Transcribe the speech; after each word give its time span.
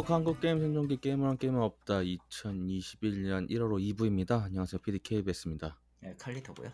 안녕하세요. 0.00 0.14
한국 0.16 0.40
게임 0.40 0.58
생존기 0.58 0.96
게임을 0.96 1.28
한 1.28 1.36
게임은 1.36 1.60
없다. 1.60 1.98
2021년 1.98 3.50
1월 3.50 3.94
2부입니다. 3.94 4.44
안녕하세요. 4.44 4.80
PDKBS입니다. 4.80 5.78
네, 6.00 6.16
칼리터고요. 6.18 6.72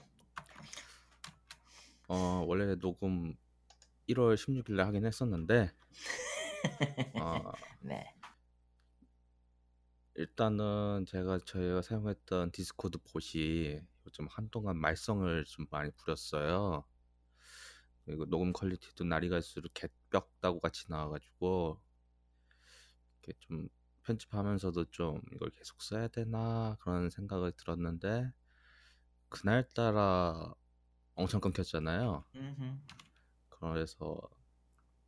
어, 2.07 2.45
원래 2.47 2.77
녹음 2.77 3.35
1월 4.09 4.36
16일에 4.36 4.77
하긴 4.77 5.04
했었는데 5.04 5.73
어, 7.21 7.53
네. 7.81 8.14
일단은 10.14 11.04
제가 11.08 11.40
저희가 11.40 11.82
사용했던 11.82 12.53
디스코드 12.53 12.99
bot이 12.98 13.80
요즘 14.07 14.29
한동안 14.31 14.77
말썽을 14.77 15.46
좀 15.46 15.67
많이 15.71 15.90
부렸어요. 15.96 16.85
그리고 18.04 18.25
녹음 18.27 18.53
quality도 18.53 19.03
날이 19.03 19.29
갈수록 19.29 19.75
개뼉다구 19.75 20.61
같이 20.61 20.85
나와가지고 20.89 21.86
이렇게 23.26 23.39
좀 23.40 23.68
편집하면서도 24.04 24.90
좀 24.90 25.21
이걸 25.32 25.50
계속 25.50 25.82
써야 25.82 26.08
되나 26.08 26.76
그런 26.80 27.11
생각을 27.11 27.53
들었는데 27.53 28.32
그날따라 29.29 30.54
엄청 31.14 31.40
끊겼잖아요. 31.40 32.25
음흠. 32.36 32.78
그래서 33.48 34.20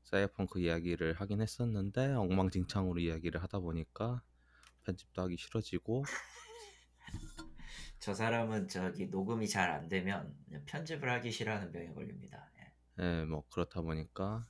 사이버펑크 0.05 0.61
이야기를 0.61 1.15
하긴 1.15 1.41
했었는데 1.43 2.15
엉망진창으로 2.15 2.99
이야기를 3.01 3.43
하다 3.43 3.61
보니까 3.61 4.23
편집도 4.85 5.23
하기 5.23 5.37
싫어지고 5.37 6.03
저 7.99 8.15
사람은 8.15 8.69
저기 8.69 9.07
녹음이 9.07 9.49
잘 9.49 9.71
안 9.71 9.89
되면 9.89 10.35
편집을 10.67 11.11
하기 11.11 11.31
싫어하는 11.31 11.73
병에 11.73 11.93
걸립니다. 11.93 12.51
예. 12.59 13.05
예, 13.05 13.25
뭐 13.25 13.45
그렇다 13.51 13.83
보니까 13.83 14.47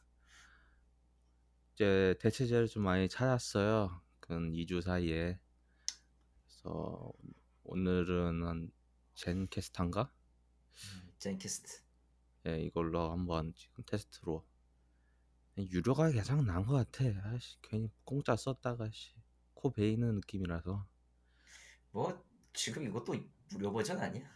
이제 1.78 2.16
대체제를 2.18 2.66
좀 2.66 2.82
많이 2.82 3.08
찾았어요. 3.08 4.02
근 4.18 4.50
2주 4.50 4.82
사이에. 4.82 5.38
그래서 6.42 7.12
오늘은 7.62 8.42
한 8.44 8.72
젠캐스탄가? 9.14 10.02
음, 10.02 11.12
젠키스트. 11.20 11.82
예, 12.48 12.60
이걸로 12.62 13.12
한번 13.12 13.54
지금 13.54 13.84
테스트로 13.86 14.44
유료가 15.56 16.10
가장 16.10 16.44
나은 16.44 16.66
것 16.66 16.90
같아. 16.90 17.04
아씨, 17.28 17.56
괜히 17.62 17.88
공짜 18.02 18.34
썼다가 18.34 18.90
씨, 18.90 19.14
코 19.54 19.70
베이는 19.70 20.16
느낌이라서. 20.16 20.84
뭐 21.92 22.26
지금 22.54 22.88
이것도 22.88 23.14
무료 23.52 23.72
버전 23.72 24.00
아니야? 24.00 24.28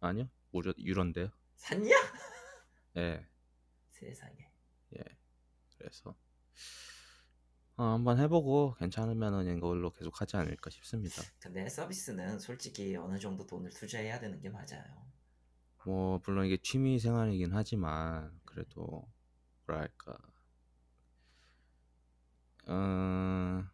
아니요, 0.00 0.28
무료 0.50 0.72
유료인데요. 0.76 1.30
샀냐? 1.54 1.94
예, 2.96 3.24
세상에. 3.88 4.50
예. 4.96 5.04
그래서 5.76 6.18
어, 7.76 7.84
한번 7.84 8.18
해보고 8.18 8.74
괜찮으면은 8.78 9.56
이걸로 9.56 9.90
계속 9.90 10.20
하지 10.20 10.36
않을까 10.36 10.68
싶습니다. 10.70 11.22
근데 11.38 11.68
서비스는 11.68 12.40
솔직히 12.40 12.96
어느 12.96 13.18
정도 13.18 13.46
돈을 13.46 13.70
투자해야 13.70 14.18
되는 14.18 14.40
게 14.40 14.50
맞아요. 14.50 15.06
뭐 15.84 16.20
물론 16.26 16.46
이게 16.46 16.58
취미 16.60 16.98
생활이긴 16.98 17.50
하지만 17.52 18.38
그래도 18.44 19.08
뭐랄까 19.66 20.18
어, 22.66 23.64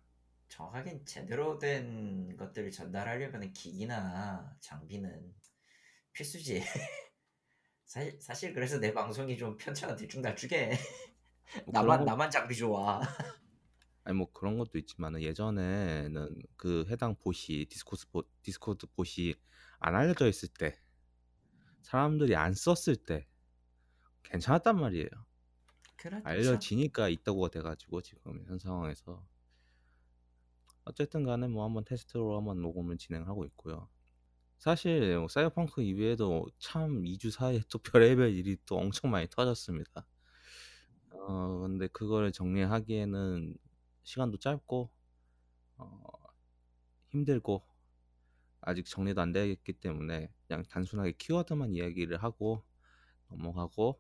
정확하게 0.48 1.05
제대로 1.05 1.58
된 1.58 2.36
것들을 2.36 2.70
전달하려면 2.70 3.52
기기나 3.52 4.56
장비는 4.60 5.34
필수지. 6.12 6.62
사실, 7.86 8.20
사실 8.20 8.55
그래서 8.55 8.78
내 8.78 8.92
방송이 8.92 9.36
좀 9.36 9.56
편차가 9.56 9.96
들쭉날쭉해. 9.96 10.78
뭐 11.64 11.73
나만 11.73 11.98
거- 12.00 12.05
나만 12.05 12.31
장비 12.31 12.55
좋아. 12.56 13.00
아니 14.05 14.17
뭐 14.17 14.31
그런 14.33 14.59
것도 14.59 14.78
있지만은 14.78 15.23
예전에는 15.23 16.42
그 16.56 16.84
해당 16.91 17.14
bot이 17.17 17.67
디스코스 17.67 18.11
봇 18.11 18.29
디스코드 18.42 18.86
bot이 18.96 19.35
안 19.79 19.95
알려져 19.95 20.27
있을 20.29 20.48
때 20.48 20.79
사람들이 21.83 22.36
안 22.36 22.52
썼을 22.55 22.96
때 22.96 23.27
괜찮았단 24.24 24.79
말이에요. 24.79 25.08
그렇죠. 25.96 26.23
알려지니까 26.27 27.08
이따구 27.08 27.48
돼가지고 27.48 28.02
지금 28.02 28.45
현 28.47 28.58
상황에서 28.58 29.27
어쨌든 30.85 31.24
간에 31.24 31.48
뭐 31.48 31.64
한번 31.64 31.85
테스트로 31.85 32.36
한번 32.36 32.61
녹음을 32.61 32.98
진행하고 32.98 33.45
있고요. 33.47 33.89
사실 34.58 35.18
뭐 35.18 35.29
사이버펑크 35.29 35.83
이외에도 35.83 36.47
참 36.58 37.05
2주 37.05 37.30
사이에 37.30 37.61
또 37.70 37.79
별의별 37.79 38.30
일이 38.35 38.57
또 38.67 38.77
엄청 38.77 39.11
많이 39.11 39.29
터졌습니다. 39.29 40.07
어 41.27 41.61
근데 41.61 41.89
그걸 41.89 42.33
정리하기에는 42.33 43.57
시간도 44.02 44.36
짧고 44.39 44.90
어, 45.79 46.02
힘들고 47.08 47.62
아직 48.61 48.85
정리도 48.85 49.23
안 49.23 49.33
되겠기 49.33 49.73
때문에 49.74 50.30
그냥 50.46 50.64
단순하게 50.68 51.12
키워드만 51.12 51.73
이야기를 51.73 52.23
하고 52.23 52.62
넘어가고 53.29 53.98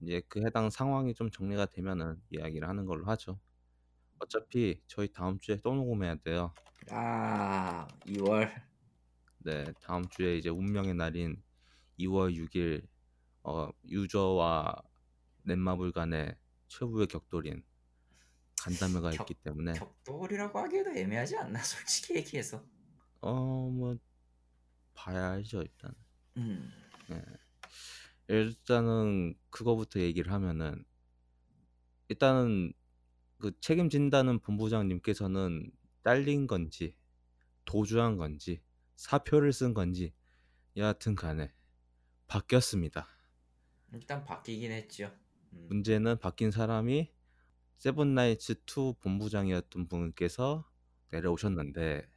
이제 0.00 0.22
그 0.28 0.40
해당 0.44 0.70
상황이 0.70 1.12
좀 1.12 1.28
정리가 1.28 1.66
되면은 1.66 2.22
이야기를 2.30 2.68
하는 2.68 2.86
걸로 2.86 3.06
하죠. 3.06 3.40
어차피 4.20 4.80
저희 4.86 5.12
다음 5.12 5.40
주에 5.40 5.56
또 5.56 5.74
녹음해야 5.74 6.16
돼요. 6.16 6.52
아 6.90 7.88
2월 8.06 8.48
네, 9.38 9.64
다음 9.80 10.08
주에 10.08 10.36
이제 10.36 10.50
운명의 10.50 10.94
날인 10.94 11.42
2월 11.98 12.32
6일 12.34 12.86
어, 13.42 13.70
유저와 13.88 14.82
넷마블 15.48 15.92
간의 15.92 16.36
최후의 16.68 17.06
격돌인 17.08 17.64
간담회가 18.62 19.10
격- 19.10 19.30
있기 19.30 19.42
때문에 19.42 19.72
격돌이라고 19.74 20.58
하기에도 20.58 20.90
애매하지 20.90 21.36
않나 21.36 21.60
솔직히 21.62 22.16
얘기해서. 22.16 22.64
어 23.20 23.68
뭐 23.70 23.96
봐야 24.94 25.30
알죠 25.32 25.62
일단. 25.62 25.94
음 26.36 26.70
네. 27.08 27.22
일단은 28.28 29.34
그거부터 29.50 30.00
얘기를 30.00 30.32
하면은 30.32 30.84
일단은 32.08 32.72
그 33.38 33.52
책임진다는 33.60 34.40
본부장님께서는 34.40 35.70
딸린 36.02 36.46
건지 36.46 36.96
도주한 37.64 38.16
건지 38.16 38.60
사표를 38.96 39.52
쓴 39.52 39.72
건지 39.74 40.12
여하튼 40.76 41.14
간에 41.14 41.52
바뀌었습니다. 42.26 43.06
일단 43.92 44.24
바뀌긴 44.24 44.72
했죠. 44.72 45.14
음. 45.52 45.66
문제는 45.68 46.18
바뀐 46.18 46.50
사람이 46.50 47.10
세븐나이츠 47.78 48.64
2 48.66 48.94
본부장이었던 49.00 49.88
분께서 49.88 50.64
내려오셨는데 51.10 52.08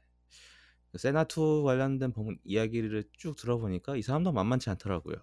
세나 0.97 1.25
2 1.25 1.63
관련된 1.63 2.11
본- 2.13 2.39
이야기를 2.43 3.05
쭉 3.13 3.35
들어보니까 3.35 3.95
이 3.95 4.01
사람도 4.01 4.31
만만치 4.33 4.69
않더라고요. 4.71 5.15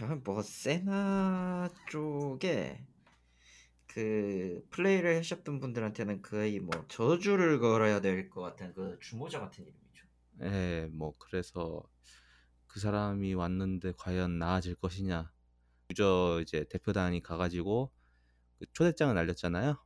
아, 0.00 0.14
뭐 0.24 0.42
세나 0.42 1.68
쪽에 1.90 2.86
그 3.86 4.64
플레이를 4.70 5.18
하셨던 5.18 5.60
분들한테는 5.60 6.22
거의 6.22 6.60
뭐 6.60 6.70
저주를 6.88 7.58
걸어야 7.60 8.00
될 8.00 8.30
것 8.30 8.40
같은 8.40 8.72
그 8.72 8.98
주모자 9.00 9.40
같은 9.40 9.64
이름이죠. 9.64 10.06
예, 10.42 10.88
뭐 10.92 11.12
그래서 11.18 11.82
그 12.66 12.80
사람이 12.80 13.34
왔는데 13.34 13.92
과연 13.98 14.38
나아질 14.38 14.76
것이냐. 14.76 15.30
유저 15.92 16.40
이제 16.42 16.64
대표단이 16.70 17.22
가가지고 17.22 17.92
그 18.58 18.66
초대장을 18.72 19.14
날렸잖아요. 19.14 19.76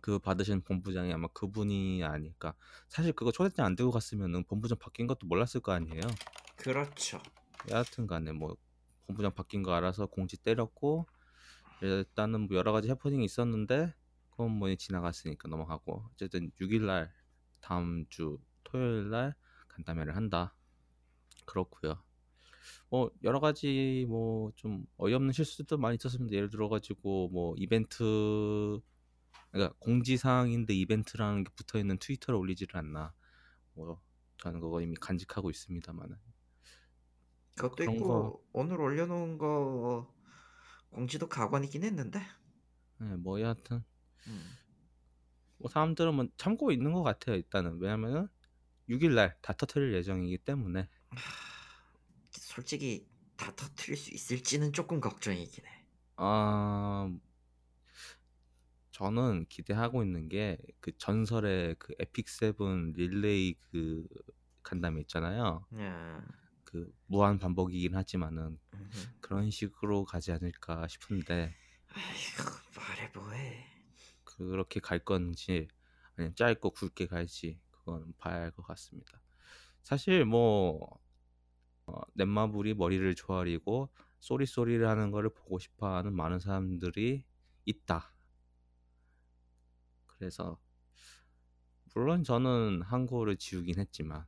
그 0.00 0.18
받으신 0.18 0.62
본부장이 0.62 1.12
아마 1.12 1.28
그분이 1.28 2.02
아닐까. 2.02 2.54
사실 2.88 3.12
그거 3.12 3.30
초대장 3.30 3.64
안 3.64 3.76
들고 3.76 3.92
갔으면은 3.92 4.44
본부장 4.44 4.78
바뀐 4.78 5.06
것도 5.06 5.26
몰랐을 5.26 5.60
거 5.62 5.72
아니에요. 5.72 6.02
그렇죠. 6.56 7.22
여하튼간에 7.70 8.32
뭐 8.32 8.56
본부장 9.06 9.32
바뀐 9.32 9.62
거 9.62 9.72
알아서 9.72 10.06
공지 10.06 10.36
때렸고 10.36 11.06
일단은 11.80 12.48
뭐 12.48 12.56
여러 12.56 12.72
가지 12.72 12.88
해프닝이 12.90 13.24
있었는데 13.24 13.94
그건 14.30 14.50
뭐 14.50 14.74
지나갔으니까 14.74 15.48
넘어가고 15.48 16.04
어쨌든 16.12 16.50
6일날 16.60 17.10
다음 17.60 18.06
주 18.08 18.38
토요일날 18.64 19.34
간담회를 19.68 20.16
한다 20.16 20.54
그렇고요 21.44 22.02
뭐 22.90 23.10
여러 23.24 23.40
가지 23.40 24.04
뭐 24.08 24.50
좀 24.56 24.84
어이없는 24.98 25.32
실수도 25.32 25.78
많이 25.78 25.96
있었습니다. 25.96 26.34
예를 26.36 26.50
들어 26.50 26.68
가지고 26.68 27.28
뭐 27.30 27.54
이벤트 27.58 28.80
그러니까 29.50 29.74
공지사항인데 29.80 30.74
이벤트라는 30.74 31.44
게 31.44 31.50
붙어 31.56 31.78
있는 31.78 31.98
트위터를 31.98 32.38
올리지를 32.38 32.76
않나. 32.76 33.12
뭐 33.74 34.00
저는 34.38 34.60
그거 34.60 34.80
이미 34.80 34.94
간직하고 35.00 35.50
있습니다만은. 35.50 36.16
그것도 37.56 37.84
있고 37.84 38.08
거- 38.08 38.42
오늘 38.52 38.80
올려놓은 38.80 39.38
거 39.38 40.12
공지도 40.90 41.28
가관이긴 41.28 41.84
했는데. 41.84 42.20
네, 42.98 43.16
뭐 43.16 43.40
여하튼. 43.40 43.84
음. 44.26 44.42
뭐 45.58 45.70
사람들은 45.70 46.14
뭐 46.14 46.26
참고 46.36 46.72
있는 46.72 46.92
것 46.92 47.02
같아요 47.02 47.36
일단은. 47.36 47.78
왜냐면은 47.80 48.28
6일날 48.88 49.34
다 49.42 49.52
터트릴 49.52 49.94
예정이기 49.94 50.38
때문에 50.38 50.88
솔직히 52.40 53.06
다 53.36 53.54
터트릴 53.54 53.96
수 53.96 54.10
있을지는 54.12 54.72
조금 54.72 55.00
걱정이긴 55.00 55.64
해. 55.66 55.70
아 56.16 57.10
저는 58.92 59.46
기대하고 59.48 60.02
있는 60.02 60.28
게 60.28 60.58
그 60.80 60.96
전설의 60.98 61.76
그 61.78 61.94
에픽 61.98 62.28
세븐 62.28 62.92
릴레이 62.96 63.54
그 63.70 64.06
간담회 64.62 65.00
있잖아요. 65.02 65.66
야. 65.78 66.24
그 66.64 66.92
무한 67.06 67.38
반복이긴 67.38 67.94
하지만은 67.94 68.58
음흠. 68.74 69.08
그런 69.20 69.50
식으로 69.50 70.04
가지 70.04 70.32
않을까 70.32 70.88
싶은데 70.88 71.54
아이고 71.88 72.50
말해 72.76 73.10
뭐해. 73.14 73.66
그렇게 74.24 74.80
갈 74.80 74.98
건지 74.98 75.68
아니면 76.16 76.34
짧고 76.36 76.70
굵게 76.72 77.06
갈지 77.06 77.60
그건 77.70 78.14
봐야 78.18 78.40
할 78.42 78.50
것 78.52 78.62
같습니다. 78.66 79.20
사실 79.82 80.24
뭐 80.24 81.00
어, 81.86 82.00
넷마블이 82.14 82.74
머리를 82.74 83.14
조아리고 83.14 83.90
sorry 84.20 84.44
sorry를 84.44 84.86
하는 84.88 85.10
거를 85.10 85.30
보고 85.30 85.58
싶어하는 85.58 86.14
많은 86.14 86.38
사람들이 86.38 87.24
있다. 87.64 88.12
그래서 90.06 90.60
물론 91.94 92.22
저는 92.24 92.82
한그오를 92.82 93.36
지우긴 93.36 93.78
했지만 93.80 94.26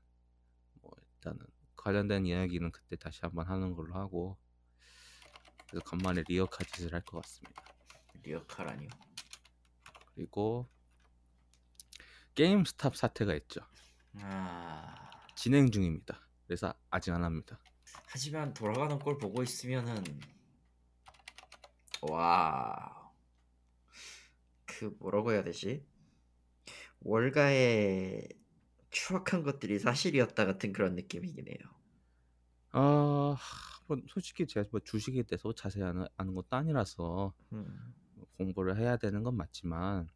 뭐 0.80 0.90
일단은 1.00 1.38
관련된 1.76 2.26
이야기는 2.26 2.72
그때 2.72 2.96
다시 2.96 3.20
한번 3.22 3.46
하는 3.46 3.74
걸로 3.74 3.94
하고 3.94 4.36
그래서 5.68 5.84
간만에 5.84 6.24
렉카 6.28 6.64
짓을 6.64 6.92
할 6.92 7.02
것 7.02 7.22
같습니다. 7.22 7.62
렉카라니요. 8.22 8.88
그리고 10.14 10.68
게임 12.34 12.64
스탑 12.64 12.96
사태가 12.96 13.34
있죠. 13.36 13.60
아. 14.20 15.10
진행 15.36 15.70
중입니다. 15.70 16.23
그래서 16.46 16.74
아직 16.90 17.12
안 17.12 17.24
합니다. 17.24 17.58
하지만 18.06 18.52
돌아가는 18.54 18.98
걸 18.98 19.18
보고 19.18 19.42
있으면은 19.42 20.02
와. 22.02 23.12
그 24.66 24.94
뭐라고 24.98 25.32
해야 25.32 25.42
되지? 25.42 25.86
월가의 27.00 28.28
추악한 28.90 29.42
것들이 29.42 29.78
사실이었다 29.78 30.46
같은 30.46 30.72
그런 30.72 30.94
느낌이긴 30.94 31.48
해요. 31.48 31.58
아, 32.70 33.36
뭐 33.86 33.96
솔직히 34.08 34.46
제가 34.46 34.68
뭐 34.70 34.80
주식에 34.80 35.22
대해서 35.22 35.52
자세히 35.54 35.84
아는, 35.84 36.06
아는 36.16 36.34
것도 36.34 36.48
아니라서 36.50 37.32
음. 37.52 37.94
공부를 38.36 38.76
해야 38.78 38.96
되는 38.96 39.22
건 39.22 39.36
맞지만 39.36 40.08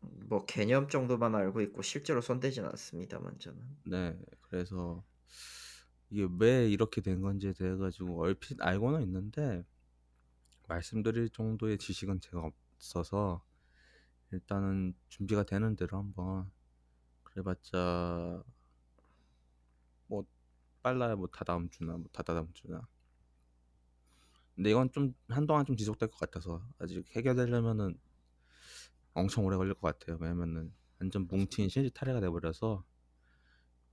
뭐 0.00 0.44
개념 0.46 0.88
정도만 0.88 1.34
알고 1.34 1.60
있고 1.62 1.82
실제로 1.82 2.20
손대진 2.20 2.64
않습니다만 2.64 3.38
저는. 3.38 3.60
네, 3.84 4.18
그래서 4.40 5.04
이게 6.10 6.26
왜 6.38 6.68
이렇게 6.68 7.00
된 7.00 7.20
건지에 7.20 7.52
대해 7.52 7.76
가지고 7.76 8.20
얼핏 8.22 8.60
알고는 8.60 9.02
있는데 9.02 9.64
말씀드릴 10.68 11.28
정도의 11.30 11.78
지식은 11.78 12.20
제가 12.20 12.42
없어서 12.76 13.42
일단은 14.32 14.94
준비가 15.08 15.44
되는 15.44 15.76
대로 15.76 15.98
한번 15.98 16.50
그래봤자 17.24 18.42
뭐 20.08 20.24
빨라야 20.82 21.16
뭐 21.16 21.26
다다음 21.28 21.70
주나 21.70 21.96
뭐 21.96 22.06
다다다음 22.12 22.52
주나. 22.52 22.86
근데 24.54 24.70
이건 24.70 24.90
좀 24.92 25.14
한동안 25.28 25.64
좀 25.64 25.76
지속될 25.76 26.10
것 26.10 26.18
같아서 26.18 26.62
아직 26.78 27.04
해결되려면은 27.16 27.98
엄청 29.14 29.44
오래 29.44 29.56
걸릴 29.56 29.74
것 29.74 29.82
같아요. 29.98 30.18
왜냐면은 30.20 30.72
완전 31.00 31.26
뭉친 31.26 31.68
실지 31.68 31.90
탈해가 31.92 32.20
돼버려서 32.20 32.84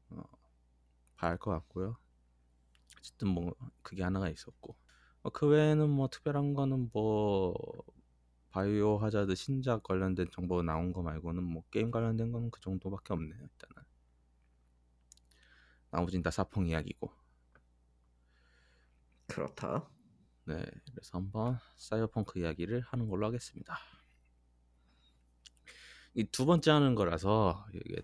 어, 0.09 0.23
봐야 1.17 1.31
할 1.31 1.37
것 1.37 1.51
같고요 1.51 1.97
어쨌든 2.97 3.29
뭐 3.29 3.53
그게 3.81 4.03
하나가 4.03 4.29
있었고. 4.29 4.75
어, 5.23 5.29
그 5.31 5.47
외에는 5.47 5.89
뭐 5.89 6.07
특별한 6.09 6.53
거는 6.53 6.89
뭐 6.93 7.53
바이오 8.51 8.97
하자드 8.97 9.35
신작 9.35 9.83
관련된 9.83 10.27
정보 10.31 10.61
나온 10.63 10.93
거 10.93 11.01
말고는 11.01 11.43
뭐 11.43 11.63
게임 11.71 11.91
관련된 11.91 12.31
거는 12.31 12.51
그 12.51 12.59
정도밖에 12.61 13.13
없네요 13.13 13.39
일단은. 13.41 13.83
나머지는 15.91 16.23
다 16.23 16.31
사펑 16.31 16.65
이야기고. 16.67 17.11
그렇다. 19.27 19.87
네 20.45 20.63
그래서 20.91 21.17
한번 21.17 21.59
사이버펑크 21.77 22.39
이야기를 22.39 22.81
하는 22.81 23.07
걸로 23.09 23.25
하겠습니다. 23.27 23.77
이 26.15 26.25
두 26.31 26.45
번째 26.45 26.71
하는 26.71 26.95
거라서 26.95 27.65
이게 27.73 28.01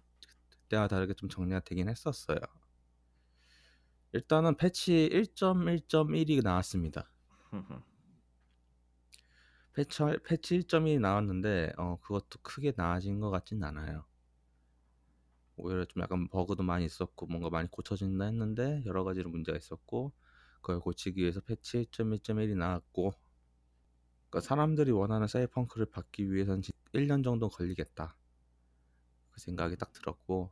그때와 0.50 0.88
다르게 0.88 1.13
좀 1.13 1.30
정리가 1.30 1.62
되긴 1.62 1.90
했었어요 1.90 2.38
일단은 4.13 4.56
패치 4.56 5.10
1.1.1이 5.12 6.44
나왔습니다 6.44 7.10
패치, 9.74 10.04
패치 10.24 10.60
1.1이 10.60 11.00
나왔는데 11.00 11.74
어, 11.77 11.98
그것도 12.01 12.39
크게 12.44 12.74
나아진 12.75 13.19
것 13.19 13.31
같진 13.31 13.63
않아요. 13.63 14.06
오히려 15.56 15.86
좀 15.86 16.04
약간 16.04 16.27
버그도 16.27 16.62
많이 16.62 16.86
있었고 16.86 17.25
뭔가 17.25 17.50
많이 17.50 17.69
고쳐진다 17.69 18.25
했는데 18.25 18.83
여러 18.86 19.04
가지로 19.04 19.31
문제가 19.31 19.57
있었고 19.57 20.12
그걸 20.62 20.80
고치기 20.80 21.19
위해서 21.19 21.42
패치 21.42 21.88
1.1.1이 21.92 22.56
나왔고 22.56 23.13
그러니까 24.30 24.48
사람들이 24.48 24.92
원하는 24.92 25.27
사이버펑크를 25.27 25.88
받기 25.88 26.31
위해서는 26.31 26.62
1년 26.94 27.24
정도 27.24 27.50
걸리겠다 27.50 28.16
그 29.31 29.39
생각이 29.39 29.75
딱 29.77 29.92
들었고 29.92 30.51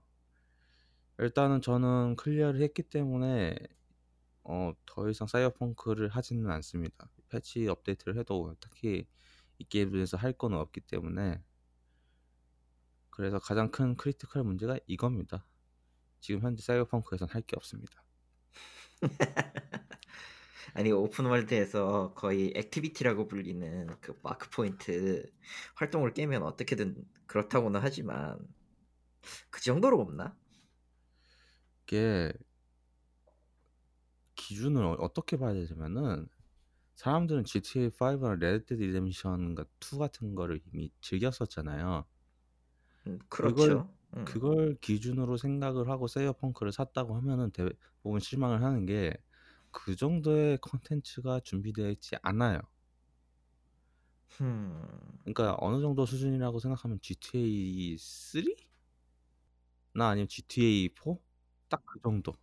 일단은 1.21 1.62
저는 1.62 2.15
clear를 2.18 2.62
했기 2.62 2.83
때문에 2.83 3.56
어, 4.44 4.73
더 4.85 5.09
이상 5.09 5.27
사이버펑크를 5.27 6.09
하지는 6.09 6.50
않습니다. 6.51 7.09
패치 7.29 7.68
업데이트를 7.68 8.18
해도 8.18 8.56
딱히 8.59 9.07
이 9.59 9.63
게임에서 9.65 10.18
할 10.18 10.33
거는 10.33 10.57
없기 10.57 10.81
때문에 10.81 11.41
그래서 13.09 13.39
가장 13.39 13.71
큰 13.71 13.95
critical 13.95 14.44
문제가 14.44 14.77
이겁니다. 14.88 15.45
지금 16.21 16.41
현재 16.41 16.62
사이버펑크에선 16.63 17.29
할 17.29 17.41
게 17.44 17.56
없습니다. 17.57 18.03
아니 20.73 20.91
open 20.92 21.29
world에서 21.29 22.13
거의 22.15 22.53
activity라고 22.56 23.28
불리는 23.27 23.88
그 24.01 24.18
mark 24.24 24.50
point 24.50 25.30
활동을 25.75 26.13
깨면 26.13 26.44
어떻게든 26.44 27.03
그렇다고는 27.27 27.81
하지만 27.81 28.39
그 29.50 29.62
정도로 29.62 30.00
없나? 30.01 30.35
이게 31.92 32.32
기준을 34.36 34.84
어- 34.84 34.98
어떻게 35.00 35.38
봐야 35.38 35.54
되냐면은 35.54 36.28
사람들은 36.96 37.46
GTA 37.46 37.90
5나 37.90 38.36
레드 38.36 38.66
데드 38.66 38.82
리뎀션 38.84 39.56
2 39.80 39.98
같은 40.00 40.36
거를 40.36 40.62
이미 40.74 40.92
즐겼었잖아요. 41.02 42.06
음, 43.07 43.19
그걸 43.40 43.81
그렇죠. 43.81 43.90
음. 44.16 44.42
그걸 44.42 44.76
기준으로 44.81 45.38
생각을 45.38 45.90
하고 45.90 46.07
사이버펑크를 46.07 46.71
샀다고 46.71 47.16
하면은 47.16 47.52
대부분 47.52 48.19
실망을 48.19 48.64
하는 48.64 48.86
게 48.86 49.14
그 49.74 49.95
정도의 49.95 50.57
컨텐츠가 50.60 51.40
준비되어 51.42 51.92
있지 51.92 52.18
않아요. 52.24 52.60
음. 54.42 55.21
그러니까 55.24 55.56
어느 55.60 55.81
정도 55.81 56.06
수준이라고 56.06 56.60
생각하면 56.60 57.00
GTA 57.02 57.98
3? 57.98 58.56
나 59.94 60.10
아니면 60.10 60.28
GTA 60.28 60.90
4? 60.90 61.18
딱 61.71 61.83
그 61.87 61.99
정도. 62.04 62.33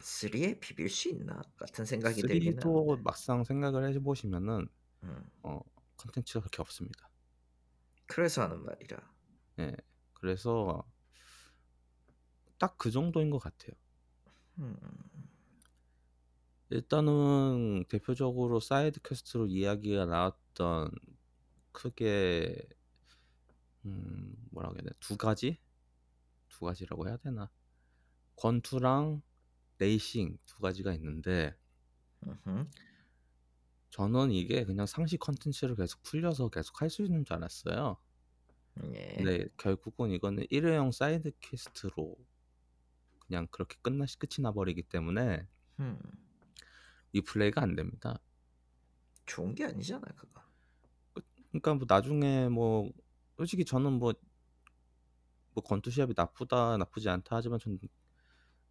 3에 0.00 0.60
비빌 0.60 0.88
수 0.90 1.08
있나 1.08 1.42
같은 1.56 1.84
생각이 1.86 2.24
들긴 2.24 2.56
3도 2.56 2.96
하는데. 2.96 3.02
막상 3.02 3.44
생각을 3.44 3.92
해보시면은 3.94 4.68
음. 5.04 5.30
어 5.42 5.60
컨텐츠가 5.96 6.40
그렇게 6.40 6.62
없습니다. 6.62 7.10
그래서 8.06 8.42
하는 8.42 8.62
말이라. 8.64 8.98
예. 9.58 9.76
그래서 10.14 10.84
딱 12.58 12.76
그 12.78 12.90
정도인 12.92 13.30
것 13.30 13.38
같아요. 13.40 13.72
음. 14.58 14.76
일단은 16.70 17.84
대표적으로 17.88 18.60
side 18.60 19.00
quest로 19.02 19.46
이야기가 19.48 20.06
나왔던 20.06 20.90
크게 21.72 22.56
음 23.84 24.34
뭐라고 24.50 24.74
해야 24.76 24.82
되나 24.82 24.92
두 25.00 25.16
가지 25.16 25.58
두 26.48 26.64
가지라고 26.66 27.08
해야 27.08 27.16
되나 27.18 27.50
권투랑 28.40 29.22
레이싱 29.78 30.38
두 30.46 30.58
가지가 30.60 30.94
있는데. 30.94 31.54
저는 33.90 34.30
이게 34.30 34.64
그냥 34.64 34.86
상시 34.86 35.16
컨텐츠를 35.18 35.76
계속 35.76 36.02
풀려서 36.02 36.48
계속 36.48 36.80
할 36.80 36.90
수 36.90 37.02
있는 37.02 37.24
줄 37.24 37.36
알았어요. 37.36 37.96
예. 38.94 39.14
근데 39.16 39.48
결국은 39.56 40.10
이거는 40.10 40.46
일회용 40.50 40.92
side 40.92 41.32
quest로 41.40 42.16
그냥 43.26 43.46
그렇게 43.50 43.76
끝나 43.82 44.04
끝이 44.18 44.42
나버리기 44.42 44.82
때문에 44.84 45.46
음. 45.80 45.98
replay가 47.12 47.62
안 47.62 47.74
됩니다. 47.74 48.20
좋은 49.26 49.54
게 49.54 49.64
아니잖아 49.64 50.06
그거. 50.16 50.42
그러니까 51.48 51.74
뭐 51.74 51.86
나중에 51.88 52.48
뭐 52.48 52.90
솔직히 53.36 53.64
저는 53.64 53.94
뭐, 53.94 54.14
뭐 55.54 55.64
권투 55.64 55.90
시합이 55.90 56.14
나쁘다 56.16 56.76
나쁘지 56.76 57.08
않다 57.08 57.36
하지만 57.36 57.58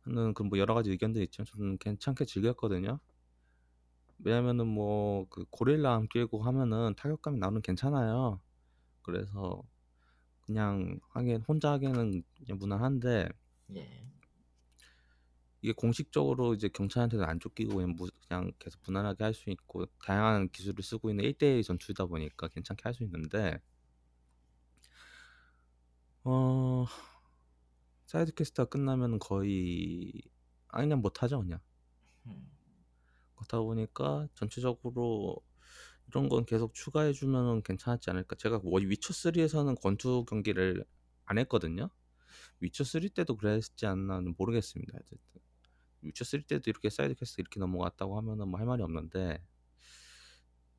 저는 0.10 0.34
그 0.34 0.44
뭐 0.44 0.58
여러 0.60 0.74
가지 0.74 0.90
의견들이 0.92 1.26
있지만 1.26 1.46
저는 1.46 1.78
괜찮게 1.78 2.26
즐겼거든요. 2.26 3.00
왜냐면은 4.20 4.68
뭐 4.68 5.26
그 5.30 5.46
고릴라 5.50 5.96
arm 5.96 6.08
끼고 6.08 6.42
하면은 6.44 6.96
타격감이 6.96 7.38
나오는 7.40 7.62
괜찮아요. 7.62 8.40
그래서 9.04 9.64
그냥 10.42 11.00
하긴 11.12 11.44
혼자 11.48 11.72
하기에는 11.74 12.24
그냥 12.38 12.60
무난한데 12.60 13.30
예. 13.76 14.10
이게 15.62 15.74
공식적으로 15.74 16.54
이제 16.54 16.68
경찰한테는 16.70 17.26
안 17.26 17.40
쫓기고 17.40 17.76
그냥, 17.76 17.96
무, 17.96 18.10
그냥 18.28 18.52
계속 18.60 18.82
무난하게 18.86 19.24
할 19.24 19.34
수 19.34 19.50
있고 19.50 19.86
다양한 20.06 20.50
기술을 20.50 20.84
쓰고 20.84 21.10
있는 21.10 21.24
1대1 21.26 21.64
전투이다 21.64 22.06
보니까 22.06 22.48
괜찮게 22.50 22.82
할 22.86 22.94
수 22.94 23.04
있는데 23.04 23.60
어 26.24 26.86
side 28.10 28.34
quest가 28.34 28.66
끝나면 28.66 29.20
거의 29.20 30.12
아 30.70 30.82
그냥 30.82 31.00
못하죠 31.00 31.42
그냥. 31.42 31.60
음. 32.26 32.50
그렇다 33.36 33.60
보니까 33.60 34.28
전체적으로 34.34 35.38
이런 36.08 36.28
건 36.28 36.44
계속 36.48 36.74
추가해 36.74 37.14
주면은 37.14 37.62
괜찮지 37.62 38.10
않을까. 38.10 38.36
제가 38.36 38.60
뭐 38.60 38.80
위쳐 38.80 39.14
3에서는 39.14 39.80
권투 39.80 40.26
경기를 40.28 40.86
안 41.26 41.38
했거든요. 41.38 41.92
위쳐 42.62 42.84
3 42.84 43.10
때도 43.10 43.38
그랬지 43.38 43.86
않나는 43.86 44.34
모르겠습니다. 44.40 44.98
어쨌든. 44.98 45.42
위쳐 46.02 46.24
3 46.26 46.42
때도 46.48 46.64
이렇게 46.72 46.90
side 46.90 47.14
quest 47.14 47.42
이렇게 47.42 47.60
넘어갔다고 47.60 48.18
하면은 48.18 48.48
뭐 48.48 48.60
할 48.60 48.66
말이 48.66 48.82
없는데 48.82 49.44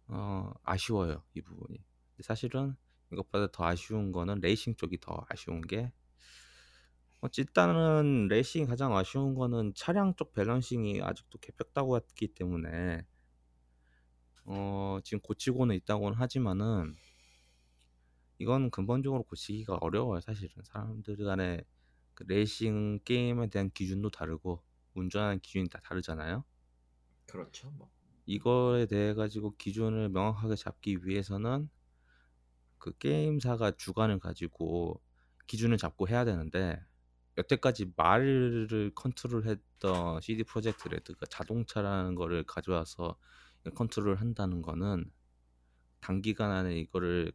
어 0.09 0.53
아쉬워요 0.65 1.23
이 1.35 1.43
부분이. 1.43 1.79
사실은 2.23 2.75
이것보다 3.13 3.53
더 3.53 3.65
아쉬운 3.67 4.11
거는 4.11 4.41
레이싱 4.41 4.75
쪽이 4.75 4.99
더 5.01 5.25
아쉬운 5.29 5.61
게 5.61 5.93
어, 5.95 6.00
일단은 7.37 8.29
레이싱이 8.29 8.67
가장 8.67 8.97
아쉬운 8.97 9.35
거는 9.35 9.75
차량 9.75 10.15
쪽 10.17 10.33
balancing이 10.33 11.03
아직도 11.03 11.39
개뼉다구 11.39 11.91
같기 11.93 12.29
때문에 12.29 13.07
어, 14.45 14.99
지금 15.05 15.21
고치고는 15.21 15.77
있다고는 15.77 16.17
하지만은 16.17 16.97
이건 18.39 18.71
근본적으로 18.71 19.23
고치기가 19.25 19.77
어려워요 19.83 20.21
사실은 20.21 20.51
사람들 20.65 21.19
간의 21.19 21.63
그 22.15 22.25
레이싱 22.27 23.01
게임에 23.05 23.49
대한 23.49 23.71
기준도 23.71 24.11
다르고 24.11 24.63
운전하는 24.95 25.41
기준이 25.41 25.69
다 25.69 25.79
다르잖아요 25.85 26.45
그렇죠. 27.27 27.71
뭐. 27.71 27.91
이거에 28.27 28.87
대해 28.87 29.13
가지고 29.13 29.57
기준을 29.57 30.09
명확하게 30.09 30.57
잡기 30.57 30.99
위해서는 31.05 31.69
그 32.79 32.97
게임사가 32.97 33.73
주관을 33.73 34.19
가지고 34.19 35.01
기준을 35.47 35.77
잡고 35.77 36.09
해야 36.09 36.25
되는데 36.25 36.81
여태까지 37.41 37.93
말을 37.97 38.93
컨트롤했던 38.95 40.21
CD 40.21 40.45
프로젝트 40.45 40.89
레드가 40.89 41.27
자동차라는 41.27 42.15
거를 42.15 42.45
가져와서 42.45 43.17
컨트롤 43.75 44.17
한다는 44.17 44.63
거는 44.63 45.11
단기간 46.01 46.51
안에 46.51 46.79
이거를 46.79 47.33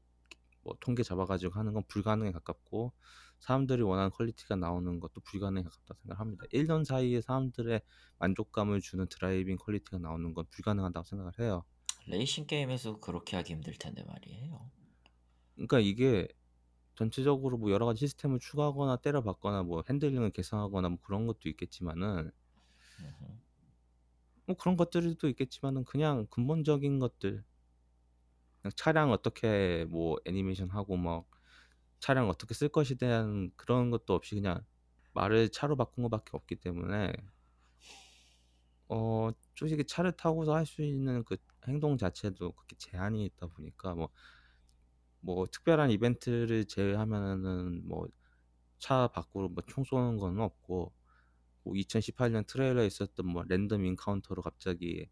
뭐 0.62 0.76
통계 0.80 1.04
잡아가지고 1.04 1.54
하는 1.54 1.74
건 1.74 1.84
불가능에 1.88 2.32
가깝고 2.32 2.94
사람들이 3.40 3.84
원하는 3.84 4.10
quality가 4.12 4.56
나오는 4.56 5.00
것도 5.00 5.22
불가능에 5.22 5.64
가깝다 5.64 5.96
생각합니다. 6.02 6.46
1년 6.48 6.84
사이에 6.84 7.22
사람들의 7.22 7.82
만족감을 8.18 8.82
주는 8.82 9.08
driving 9.08 9.58
quality가 9.58 10.00
나오는 10.00 10.34
건 10.34 10.46
불가능하다고 10.50 11.04
생각을 11.06 11.32
해요. 11.40 11.64
레이싱 12.08 12.48
게임에서 12.48 13.00
그렇게 13.00 13.36
하기 13.36 13.54
힘들 13.54 13.74
텐데 13.74 14.04
말이에요. 14.04 14.72
그러니까 15.56 15.80
이게 15.80 16.28
전체적으로 16.96 17.58
뭐 17.58 17.72
여러 17.72 17.86
가지 17.86 18.00
시스템을 18.02 18.40
추가하거나 18.40 18.98
때려 18.98 19.22
박거나 19.22 19.64
뭐 19.64 19.84
핸들링을 19.90 20.32
개선하거나 20.32 20.90
뭐 20.90 20.98
그런 21.04 21.28
것도 21.28 21.50
있겠지만은. 21.50 22.32
뭐 24.46 24.56
그런 24.58 24.76
것들도 24.78 25.28
있겠지만은 25.30 25.86
그냥 25.86 26.28
근본적인 26.30 27.00
것들 27.00 27.44
그냥 28.62 28.72
차량 28.76 29.12
어떻게 29.12 29.86
뭐 29.90 30.18
애니메이션 30.26 30.70
하고 30.70 30.98
뭐 30.98 31.26
차량 32.00 32.30
어떻게 32.30 32.54
쓸 32.54 32.70
것에 32.70 32.96
대한 32.96 33.52
그런 33.58 33.92
것도 33.92 34.14
없이 34.14 34.36
그냥 34.36 34.64
말을 35.14 35.50
차로 35.50 35.76
바꾼 35.78 36.04
것밖에 36.04 36.32
없기 36.34 36.58
때문에 36.58 37.14
어 38.90 39.32
솔직히 39.56 39.84
차를 39.86 40.12
타고서 40.14 40.54
할 40.56 40.66
수 40.66 40.82
있는 40.84 41.24
그 41.24 41.38
행동 41.68 41.98
자체도 41.98 42.52
그렇게 42.52 42.76
제한이 42.78 43.26
있다 43.26 43.48
보니까 43.48 43.96
뭐 43.96 44.10
뭐 45.26 45.46
특별한 45.48 45.92
이벤트를 45.92 46.66
제외하면은 46.66 47.88
뭐 47.88 48.08
차 48.80 49.08
밖으로 49.08 49.50
뭐 49.50 49.64
총 49.68 49.84
쏘는 49.84 50.18
건 50.18 50.40
없고 50.40 50.94
뭐 51.64 51.74
2018년 51.76 52.46
트레일러에 52.48 52.88
있었던 52.88 53.28
뭐 53.28 53.44
랜덤 53.48 53.86
인카운터로 53.86 54.42
갑자기 54.44 55.10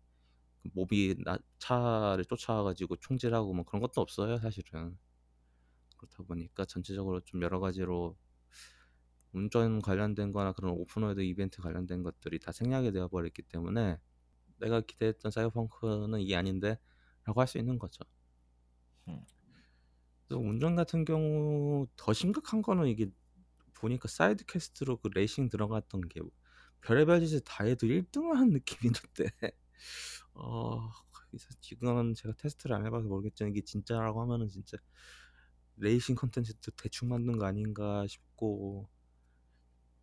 그 0.64 0.70
몹이 0.74 1.16
나, 1.26 1.38
차를 1.60 2.26
쫓아와가지고 2.26 2.98
총질하고 2.98 3.54
뭐 3.54 3.66
그런 3.66 3.82
것도 3.82 4.02
없어요 4.02 4.38
사실은 4.40 4.98
그렇다 5.98 6.24
보니까 6.24 6.66
전체적으로 6.66 7.22
좀 7.22 7.42
여러 7.44 7.60
가지로 7.60 8.18
운전 9.34 9.82
관련된 9.82 10.32
거나 10.32 10.54
그런 10.54 10.72
open 10.74 10.95
world 10.95 11.22
이벤트 11.22 11.62
관련된 11.62 12.04
것들이 12.04 12.40
다 12.40 12.52
생략이 12.52 12.92
되어 12.94 13.08
버렸기 13.10 13.42
때문에 13.44 13.98
내가 14.60 14.82
기대했던 14.82 15.32
사이버펑크는 15.32 16.20
이게 16.22 16.36
아닌데 16.36 16.78
라고 17.26 17.42
할 17.42 17.48
수 17.48 17.58
있는 17.58 17.80
거죠 17.80 18.04
음. 19.08 19.26
운전 20.30 20.76
같은 20.76 21.06
경우 21.06 21.88
더 21.96 22.14
심각한 22.14 22.62
거는 22.62 22.88
이게 22.88 23.10
보니까 23.76 24.08
side 24.08 24.46
quest로 24.46 24.98
그 24.98 25.10
레이싱 25.14 25.50
들어갔던 25.50 26.10
게 26.10 26.22
별의별 26.82 27.20
짓을 27.22 27.42
다 27.42 27.64
해도 27.66 27.88
1등을 27.88 28.38
한 28.38 28.50
느낌이던데. 28.52 29.30
어 30.36 30.90
지금은 31.62 32.14
제가 32.16 32.34
테스트를 32.38 32.76
안 32.76 32.86
해봐서 32.86 33.08
모르겠지만 33.08 33.52
이게 33.52 33.62
진짜라고 33.62 34.22
하면은 34.24 34.50
진짜 34.50 34.78
레이싱 35.78 36.16
컨텐츠도 36.16 36.72
대충 36.78 37.10
만든 37.10 37.38
거 37.38 37.46
아닌가 37.46 38.06
싶고. 38.08 38.88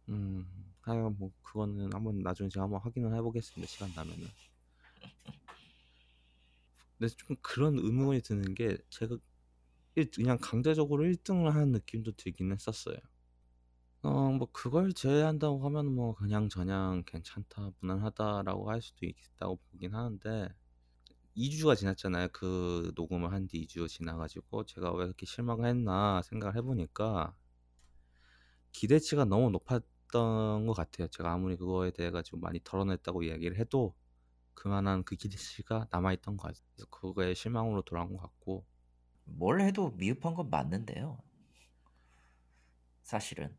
음 0.09 0.47
하여간 0.83 1.17
뭐 1.19 1.31
그거는 1.43 1.93
한번 1.93 2.19
나중에 2.19 2.49
제가 2.49 2.65
한번 2.65 2.81
확인을 2.81 3.15
해보겠습니다 3.17 3.71
시간 3.71 3.93
나면은. 3.95 4.27
근데 6.99 7.15
좀 7.17 7.37
그런 7.41 7.79
의문이 7.79 8.21
드는 8.23 8.55
게 8.55 8.77
제가 8.91 9.15
일- 9.15 9.21
그냥 10.17 10.39
강제적으로 10.41 11.05
1등을 11.07 11.55
하는 11.55 11.73
느낌도 11.73 12.13
들긴 12.17 12.53
했었어요. 12.53 12.97
어 14.03 14.31
뭐 14.33 14.49
그걸 14.53 14.93
제외한다고 14.93 15.65
하면 15.67 15.95
뭐 15.95 16.15
그냥 16.15 16.49
저냥 16.49 17.03
괜찮다 17.07 17.73
무난하다라고 17.81 18.71
할 18.71 18.81
수도 18.83 19.07
있다고 19.07 19.57
보긴 19.71 19.95
하는데 19.95 20.49
2주가 21.35 21.75
지났잖아요. 21.77 22.29
그 22.33 22.93
녹음을 22.97 23.33
한 23.33 23.47
뒤 23.49 23.59
2주 23.63 23.89
지나가지고 23.89 24.65
제가 24.67 24.93
왜 24.95 25.05
이렇게 25.07 25.27
실망을 25.27 25.67
했나 25.69 26.23
생각을 26.25 26.57
해보니까 26.59 27.35
기대치가 28.73 29.25
너무 29.25 29.51
높았던 29.51 30.67
것 30.67 30.73
같아요. 30.75 31.09
제가 31.09 31.33
아무리 31.33 31.57
그거에 31.57 31.91
대해 31.91 32.11
가지고 32.11 32.39
많이 32.39 32.61
덜어냈다고 32.65 33.23
이야기를 33.23 33.59
해도 33.59 33.95
그만한 34.55 35.05
그 35.05 35.17
기대치가 35.17 35.89
남아있던 35.93 36.37
것 36.37 36.45
같아요. 36.49 36.63
그래서 36.75 36.89
그거에 36.91 37.35
실망으로 37.35 37.83
돌아온 37.83 38.13
것 38.15 38.23
같고 38.23 38.67
뭘 39.37 39.61
해도 39.63 39.91
미흡한 39.97 40.35
건 40.35 40.51
맞는데요. 40.51 41.19
사실은. 43.03 43.55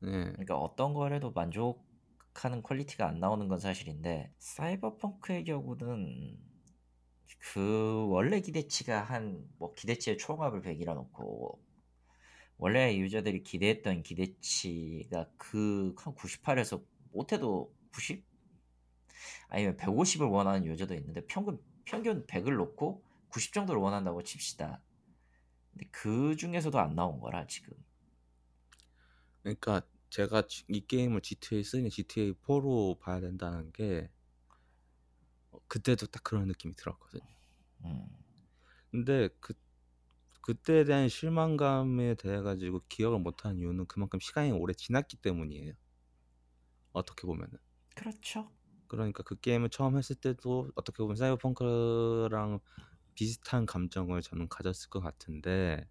네. 0.00 0.10
그러니까 0.32 0.56
어떤 0.58 0.94
걸 0.94 1.12
해도 1.14 1.30
만족하는 1.32 2.62
quality가 2.62 3.08
안 3.08 3.20
나오는 3.20 3.48
건 3.48 3.58
사실인데 3.58 4.32
사이버펑크의 4.38 5.44
경우는 5.44 6.38
그 7.38 8.06
원래 8.08 8.40
기대치가 8.40 9.02
한 9.02 9.48
뭐 9.58 9.74
기대치의 9.74 10.18
총합을 10.18 10.62
100이라 10.62 10.94
놓고 10.94 11.60
원래 12.58 12.96
유저들이 12.98 13.42
기대했던 13.44 14.02
기대치가 14.02 15.28
그 15.38 15.94
한 15.98 16.14
98에서 16.14 16.84
못해도 17.12 17.72
90 17.92 18.24
아니면 19.48 19.76
150을 19.78 20.30
원하는 20.30 20.66
유저도 20.66 20.94
있는데 20.96 21.26
평균 21.26 21.60
평균 21.86 22.26
100을 22.26 22.56
놓고 22.56 23.04
90 23.30 23.52
정도를 23.54 23.80
원한다고 23.82 24.22
칩시다. 24.24 24.82
근데 25.74 25.88
그 25.90 26.36
중에서도 26.36 26.78
안 26.78 26.94
나온 26.94 27.20
거라 27.20 27.46
지금. 27.46 27.74
그러니까 29.42 29.82
제가 30.10 30.46
지- 30.46 30.64
이 30.68 30.86
게임을 30.86 31.20
GTA 31.20 31.62
3나 31.64 31.88
GTA 31.88 32.32
4로 32.46 32.98
봐야 33.00 33.20
된다는 33.20 33.70
게 33.72 34.10
어, 35.50 35.58
그때도 35.68 36.06
딱 36.06 36.22
그런 36.22 36.46
느낌이 36.48 36.74
들었거든요. 36.76 37.22
음. 37.84 38.08
근데 38.90 39.28
그 39.40 39.54
그때에 40.42 40.84
대한 40.84 41.08
실망감에 41.08 42.16
대해 42.16 42.42
가지고 42.42 42.82
기억을 42.88 43.18
못하는 43.20 43.58
이유는 43.58 43.86
그만큼 43.86 44.20
시간이 44.20 44.52
오래 44.52 44.74
지났기 44.74 45.18
때문이에요. 45.18 45.74
어떻게 46.92 47.26
보면은. 47.26 47.58
그렇죠. 47.96 48.52
그러니까 48.88 49.22
그 49.22 49.36
게임을 49.40 49.70
처음 49.70 49.96
했을 49.98 50.16
때도 50.16 50.70
어떻게 50.74 50.98
보면 50.98 51.16
사이버펑크랑 51.16 52.60
비슷한 53.14 53.66
감정을 53.66 54.22
저는 54.22 54.48
가졌을 54.48 54.90
것 54.90 55.00
같은데 55.00 55.88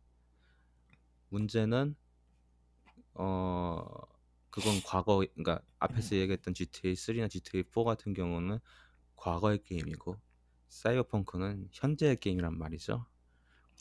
문제는 1.30 1.96
어 3.16 3.86
그건 4.50 4.82
과거 4.86 5.18
그러니까 5.36 5.62
앞에서 5.80 6.16
얘기했던 6.16 6.54
GTA 6.54 6.96
3나 6.96 7.28
GTA 7.28 7.64
4 7.64 7.84
같은 7.84 8.14
경우는 8.14 8.60
과거의 9.16 9.64
게임이고 9.64 10.20
사이버펑크는 10.70 11.70
현재의 11.74 12.18
게임이란 12.20 12.58
말이죠. 12.58 13.08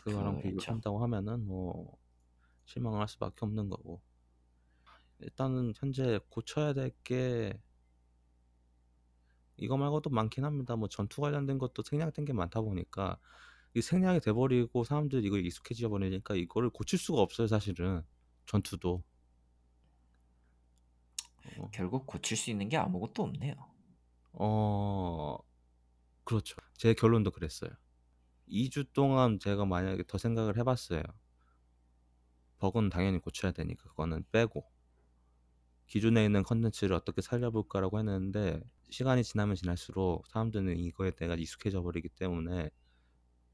그거랑 0.05 0.39
그렇죠. 0.39 0.39
비교한다고 0.39 1.03
하면은 1.05 1.47
뭐 1.47 1.99
실망을 2.67 3.01
할 3.01 3.09
수밖에 3.09 3.39
없는 3.47 3.71
거고. 3.71 4.03
일단은 5.21 5.73
현재 5.77 6.21
고쳐야 6.29 6.73
될 6.75 6.91
게 7.05 7.53
이거 9.57 9.77
말고도 9.77 10.11
많긴 10.11 10.45
합니다. 10.45 10.77
뭐 10.77 10.89
전투 10.89 11.21
관련된 11.21 11.59
것도 11.59 11.83
생략된 11.83 12.25
게 12.25 12.33
많다 12.33 12.61
보니까 12.61 13.19
이 13.75 13.81
생략이 13.81 14.21
돼 14.21 14.33
버리고 14.33 14.85
사람들이 14.85 15.27
이거에 15.27 15.41
익숙해져 15.41 15.89
버리니까 15.89 16.35
이거를 16.35 16.71
고칠 16.71 16.99
수가 16.99 17.21
없어요, 17.21 17.47
사실은. 17.47 18.03
전투도. 18.47 19.03
어. 21.59 21.71
결국 21.73 22.07
고칠 22.07 22.37
수 22.37 22.51
있는 22.51 22.69
게 22.69 22.77
아무것도 22.77 23.23
없네요. 23.23 23.55
어. 24.35 25.39
그렇죠. 26.25 26.57
제 26.75 26.95
결론도 26.95 27.31
그랬어요. 27.31 27.71
2주 28.49 28.93
동안 28.93 29.39
제가 29.39 29.65
만약에 29.65 30.05
더 30.07 30.19
생각을 30.19 30.59
해 30.59 30.65
봤어요. 30.65 31.03
버그는 32.59 32.91
당연히 32.91 33.19
고쳐야 33.19 33.53
되니까 33.53 33.89
그거는 33.89 34.25
빼고. 34.31 34.65
기존에 35.87 36.25
있는 36.25 36.43
컨텐츠를 36.43 36.95
어떻게 36.95 37.21
살려볼까라고 37.21 37.99
했는데 37.99 38.63
시간이 38.93 39.25
지나면 39.25 39.57
지날수록 39.57 40.27
사람들은 40.29 40.77
이거에 40.79 41.11
대해 41.11 41.35
익숙해져 41.39 41.83
버리기 41.83 42.11
때문에 42.11 42.71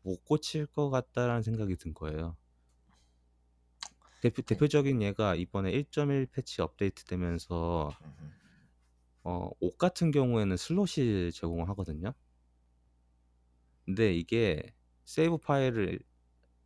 못 0.02 0.24
고칠 0.24 0.66
것 0.66 0.90
같다라는 0.90 1.42
생각이 1.42 1.76
든 1.76 1.94
거예요. 1.94 2.36
대표, 4.20 4.42
대표적인 4.42 5.00
예가 5.00 5.36
이번에 5.36 5.70
1.1 5.70 6.30
패치 6.32 6.60
업데이트 6.60 7.04
되면서. 7.04 7.90
어, 9.22 9.50
옷 9.60 9.76
같은 9.76 10.10
경우에는 10.10 10.56
슬롯이 10.56 11.32
제공을 11.32 11.68
하거든요. 11.70 12.14
근데 13.84 14.14
이게 14.14 14.74
세이브 15.04 15.38
파일을 15.38 16.00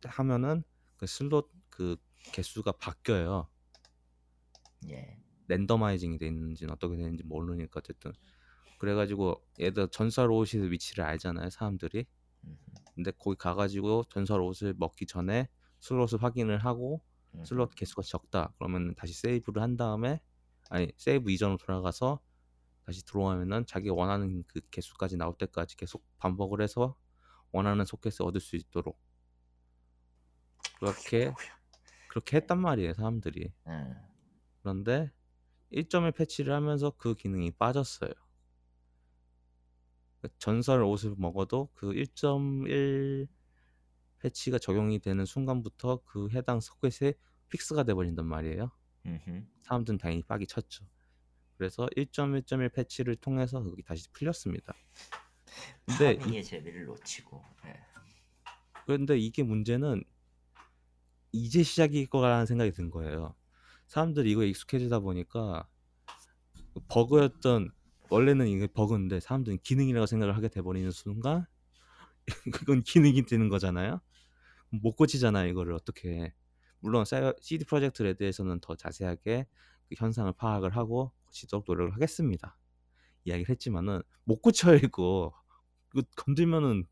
하면은 0.05 0.63
그 0.97 1.05
슬롯 1.05 1.51
그 1.69 1.97
개수가 2.31 2.71
바뀌어요. 2.73 3.49
예. 4.89 5.19
randomizing이 5.47 6.17
돼 6.17 6.27
있는지는 6.27 6.73
어떻게 6.73 6.95
되는지 6.95 7.23
모르니까 7.23 7.79
어쨌든 7.79 8.13
그래가지고 8.83 9.41
얘들 9.61 9.87
전설 9.91 10.29
옷의 10.29 10.69
위치를 10.69 11.05
알잖아요 11.05 11.49
사람들이. 11.51 12.05
근데 12.93 13.11
거기 13.17 13.37
가가지고 13.37 14.03
전설 14.09 14.41
옷을 14.41 14.73
먹기 14.77 15.05
전에 15.05 15.47
슬롯을 15.79 16.21
확인을 16.21 16.57
하고. 16.57 17.01
슬롯 17.45 17.73
개수가 17.73 18.03
적다 18.03 18.53
그러면 18.59 18.93
다시 18.93 19.13
세이브를 19.13 19.59
한 19.61 19.75
다음에 19.75 20.21
아니 20.69 20.91
세이브 20.97 21.31
이전으로 21.31 21.57
돌아가서 21.57 22.19
다시 22.85 23.03
들어오면은 23.05 23.65
자기가 23.65 23.95
원하는 23.95 24.43
그 24.47 24.61
개수까지 24.69 25.17
나올 25.17 25.35
때까지 25.35 25.75
계속 25.75 26.05
반복을 26.19 26.61
해서 26.61 26.95
원하는 27.51 27.85
소켓을 27.85 28.23
얻을 28.23 28.39
수 28.39 28.55
있도록 28.55 28.99
그렇게 30.77 31.31
뭐야. 31.31 31.59
그렇게 32.09 32.37
했단 32.37 32.59
말이에요 32.59 32.93
사람들이 32.93 33.51
음. 33.65 33.95
그런데 34.61 35.09
1.1 35.71 36.13
패치를 36.15 36.53
하면서 36.53 36.91
그 36.91 37.15
기능이 37.15 37.49
빠졌어요. 37.49 38.11
그 40.23 40.29
전설 40.39 40.81
옷을 40.83 41.15
먹어도 41.17 41.69
그 41.73 41.89
1.1 41.89 43.27
패치가 44.19 44.57
적용이 44.57 44.99
되는 44.99 45.25
순간부터 45.25 45.99
그 46.05 46.29
해당 46.29 46.61
소켓에 46.61 47.15
fix가 47.49 47.83
돼버린단 47.83 48.25
말이에요. 48.25 48.71
음흠. 49.05 49.43
사람들은 49.63 49.97
당연히 49.97 50.23
빡이 50.23 50.47
쳤죠. 50.47 50.85
그래서 51.57 51.87
1.1.1 51.97 52.73
패치를 52.73 53.17
통해서 53.17 53.61
그게 53.61 53.83
다시 53.83 54.09
풀렸습니다. 54.13 54.73
근데 55.85 56.13
이, 56.13 56.17
farming의 56.19 56.43
재미를 56.45 56.85
놓치고. 56.85 57.43
예. 57.65 57.79
그런데 58.85 59.17
이게 59.17 59.43
문제는 59.43 60.05
이제 61.33 61.63
시작일 61.63 62.07
거라는 62.07 62.45
생각이 62.45 62.71
든 62.71 62.89
거예요. 62.89 63.35
사람들이 63.87 64.31
이거에 64.31 64.47
익숙해지다 64.47 64.99
보니까 64.99 65.67
버그였던 66.87 67.71
원래는 68.13 68.47
이게 68.47 68.67
버그인데 68.67 69.19
사람들은 69.19 69.59
기능이라고 69.63 70.05
생각을 70.05 70.35
하게 70.37 70.47
돼버리는 70.47 70.91
순간 70.91 71.47
그건 72.53 72.83
기능이 72.83 73.23
되는 73.25 73.49
거잖아요. 73.49 74.01
못 74.69 74.95
고치잖아요 74.95 75.49
이거를 75.49 75.73
어떻게 75.73 76.33
물론 76.79 77.05
CD 77.41 77.65
프로젝트 77.65 78.03
레드에서는 78.03 78.59
더 78.61 78.75
자세하게 78.75 79.47
그 79.89 79.95
현상을 79.97 80.31
파악을 80.33 80.75
하고 80.77 81.11
고치도록 81.25 81.65
노력을 81.67 81.93
하겠습니다. 81.95 82.57
이야기를 83.25 83.49
했지만은 83.49 84.01
못 84.25 84.41
고쳐요 84.41 84.77
이거 84.77 85.33
이거 85.93 86.03
건들면은 86.15 86.85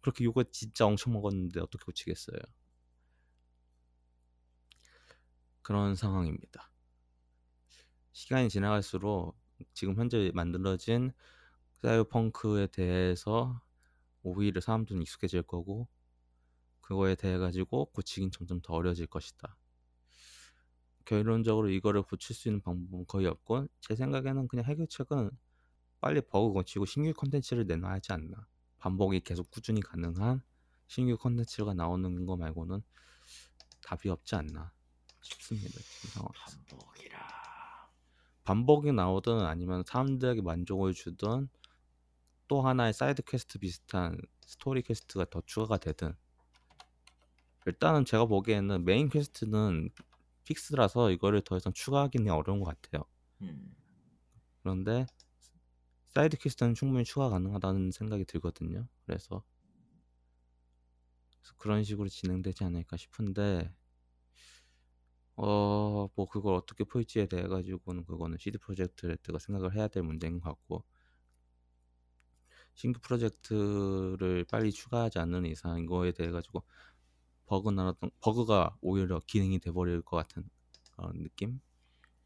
그렇게 0.00 0.24
요거 0.24 0.44
진짜 0.52 0.86
엄청 0.86 1.12
먹었는데 1.14 1.60
어떻게 1.60 1.84
고치겠어요? 1.84 2.38
그런 5.62 5.96
상황입니다. 5.96 6.70
시간이 8.12 8.48
지나갈수록 8.48 9.36
지금 9.72 9.96
현재 9.96 10.30
만들어진 10.34 11.12
사이버펑크에 11.74 12.68
대해서 12.68 13.60
오히려 14.22 14.60
사람들은 14.60 15.02
익숙해질 15.02 15.42
거고 15.42 15.88
그거에 16.80 17.14
대해 17.14 17.38
가지고 17.38 17.86
고치긴 17.86 18.30
점점 18.30 18.60
더 18.60 18.74
어려질 18.74 19.06
것이다. 19.06 19.56
결론적으로 21.04 21.68
이거를 21.68 22.02
고칠 22.02 22.34
수 22.34 22.48
있는 22.48 22.60
방법은 22.62 23.06
거의 23.06 23.26
없고 23.26 23.68
제 23.80 23.94
생각에는 23.94 24.48
그냥 24.48 24.64
해결책은 24.64 25.30
빨리 26.00 26.20
버그 26.20 26.52
고치고 26.52 26.86
신규 26.86 27.12
컨텐츠를 27.12 27.66
내놔야 27.66 27.94
하지 27.94 28.12
않나. 28.12 28.46
반복이 28.78 29.20
계속 29.20 29.50
꾸준히 29.50 29.80
가능한 29.80 30.42
신규 30.86 31.16
컨텐츠가 31.16 31.74
나오는 31.74 32.26
거 32.26 32.36
말고는 32.36 32.82
답이 33.82 34.08
없지 34.08 34.34
않나 34.34 34.72
싶습니다. 35.22 35.80
지금 35.80 36.10
상황에서. 36.10 36.58
반복이라. 36.66 37.33
반복이 38.44 38.92
나오든 38.92 39.40
아니면 39.40 39.82
사람들에게 39.86 40.42
만족을 40.42 40.92
주든 40.92 41.48
또 42.46 42.62
하나의 42.62 42.92
side 42.92 43.22
quest 43.22 43.58
비슷한 43.58 44.18
story 44.46 44.82
quest가 44.82 45.26
더 45.30 45.42
추가가 45.46 45.78
되든 45.78 46.14
일단은 47.66 48.04
제가 48.04 48.26
보기에는 48.26 48.84
main 48.84 49.08
quest는 49.08 49.90
fix라서 50.44 51.10
이거를 51.10 51.40
더 51.40 51.56
이상 51.56 51.72
추가하기는 51.72 52.30
어려운 52.30 52.60
것 52.60 52.66
같아요. 52.66 53.04
음. 53.40 53.74
그런데 54.62 55.06
side 56.06 56.36
quest는 56.36 56.74
충분히 56.74 57.04
추가 57.04 57.30
가능하다는 57.30 57.90
생각이 57.90 58.24
들거든요. 58.26 58.86
그래서, 59.06 59.42
그래서 61.40 61.54
그런 61.56 61.82
식으로 61.82 62.08
진행되지 62.08 62.64
않을까 62.64 62.96
싶은데 62.98 63.74
어, 65.36 66.08
뭐 66.14 66.26
그걸 66.26 66.54
어떻게 66.54 66.84
풀지에 66.84 67.26
대해 67.26 67.44
가지고는 67.48 68.04
그거는 68.04 68.38
CD 68.38 68.58
프로젝트 68.58 69.06
레드가 69.06 69.38
생각을 69.38 69.74
해야 69.74 69.88
될 69.88 70.02
문제인 70.02 70.40
것 70.40 70.48
같고 70.50 70.84
신규 72.74 73.00
프로젝트를 73.00 74.44
빨리 74.50 74.70
추가하지 74.72 75.18
않는 75.18 75.46
이상 75.46 75.80
이거에 75.80 76.12
대해 76.12 76.30
가지고 76.30 76.62
버그 77.46 77.70
나왔던 77.70 78.10
버그가 78.20 78.76
오히려 78.82 79.20
기능이 79.26 79.58
돼버릴 79.60 80.02
것 80.02 80.16
같은 80.16 80.48
그런 80.96 81.22
느낌? 81.22 81.60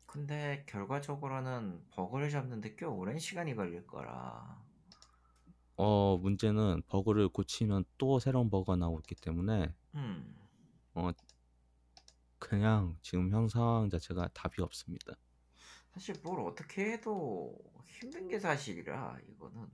근데 0.07 0.65
결과적으로는 0.67 1.85
버그를 1.91 2.31
잡는데 2.31 2.75
꽤 2.77 2.85
오랜 2.85 3.19
시간이 3.19 3.55
걸릴 3.55 3.87
거라. 3.87 4.61
어 5.77 6.19
문제는 6.19 6.83
버그를 6.89 7.29
고치면 7.29 7.85
또 7.99 8.19
새로운 8.19 8.51
버그가 8.51 8.77
나오고 8.77 9.01
있기 9.01 9.15
때문에 9.15 9.73
음. 9.95 10.35
어 10.95 11.11
그냥 12.39 12.97
지금 13.03 13.31
형 13.31 13.49
상황 13.49 13.91
자체가 13.91 14.29
답이 14.35 14.63
없습니다. 14.63 15.15
사실 15.93 16.15
뭘 16.23 16.41
어떻게 16.41 16.93
해도 16.93 17.59
힘든 17.85 18.29
게 18.29 18.39
사실이라 18.39 19.19
이거는 19.29 19.67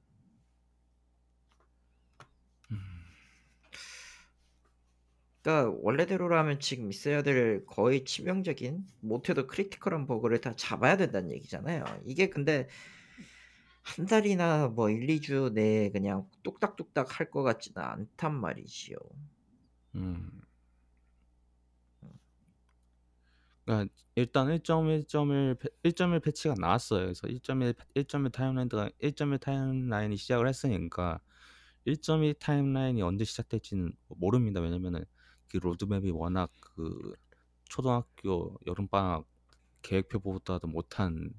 그러니까 5.42 5.76
원래대로라면 5.82 6.58
지금 6.60 6.90
있어야 6.90 7.22
될 7.22 7.64
거의 7.66 8.04
치명적인 8.04 8.86
못해도 9.00 9.46
critical한 9.46 10.06
버그를 10.06 10.40
다 10.40 10.54
잡아야 10.56 10.96
된다는 10.96 11.30
얘기잖아요. 11.32 11.84
이게 12.06 12.30
근데 12.30 12.68
한 13.82 14.06
달이나 14.06 14.68
뭐 14.68 14.90
1, 14.90 15.06
2주 15.08 15.50
내에 15.52 15.90
그냥 15.90 16.28
뚝딱뚝딱 16.42 17.20
할 17.20 17.30
것 17.30 17.42
같지는 17.42 17.82
않단 17.82 18.34
말이지요. 18.34 18.96
음. 19.94 20.43
그러니까 23.64 23.94
일단 24.14 24.50
1.1.1 24.50 25.54
패- 25.56 25.68
1.1 25.82 26.20
패치가 26.20 26.54
나왔어요. 26.58 27.02
그래서 27.06 27.26
1.1 27.28 27.74
1.1 27.94 28.30
timeline가 28.30 28.90
1.1 29.00 29.38
timeline이 29.38 30.16
시작을 30.16 30.48
했으니까 30.48 31.20
1.2 31.84 32.34
timeline이 32.34 33.00
언제 33.02 33.24
시작될지는 33.24 33.92
모릅니다. 34.08 34.60
왜냐면은 34.60 35.04
그 35.48 35.58
로드맵이 35.58 36.10
워낙 36.10 36.52
그 36.60 37.12
초등학교 37.64 38.58
여름 38.66 38.88
방학 38.88 39.26
계획표보다도 39.82 40.68
못한 40.68 41.32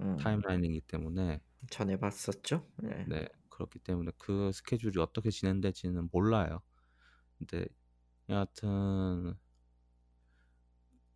음, 0.00 0.18
timeline이기 0.18 0.82
때문에 0.82 1.40
전에 1.70 1.96
봤었죠. 1.98 2.66
네. 2.78 3.06
네 3.06 3.28
그렇기 3.48 3.78
때문에 3.80 4.12
그 4.18 4.52
스케줄이 4.52 5.00
어떻게 5.00 5.30
진행될지는 5.30 6.08
몰라요. 6.12 6.60
근데 7.38 7.66
여하튼 8.28 9.36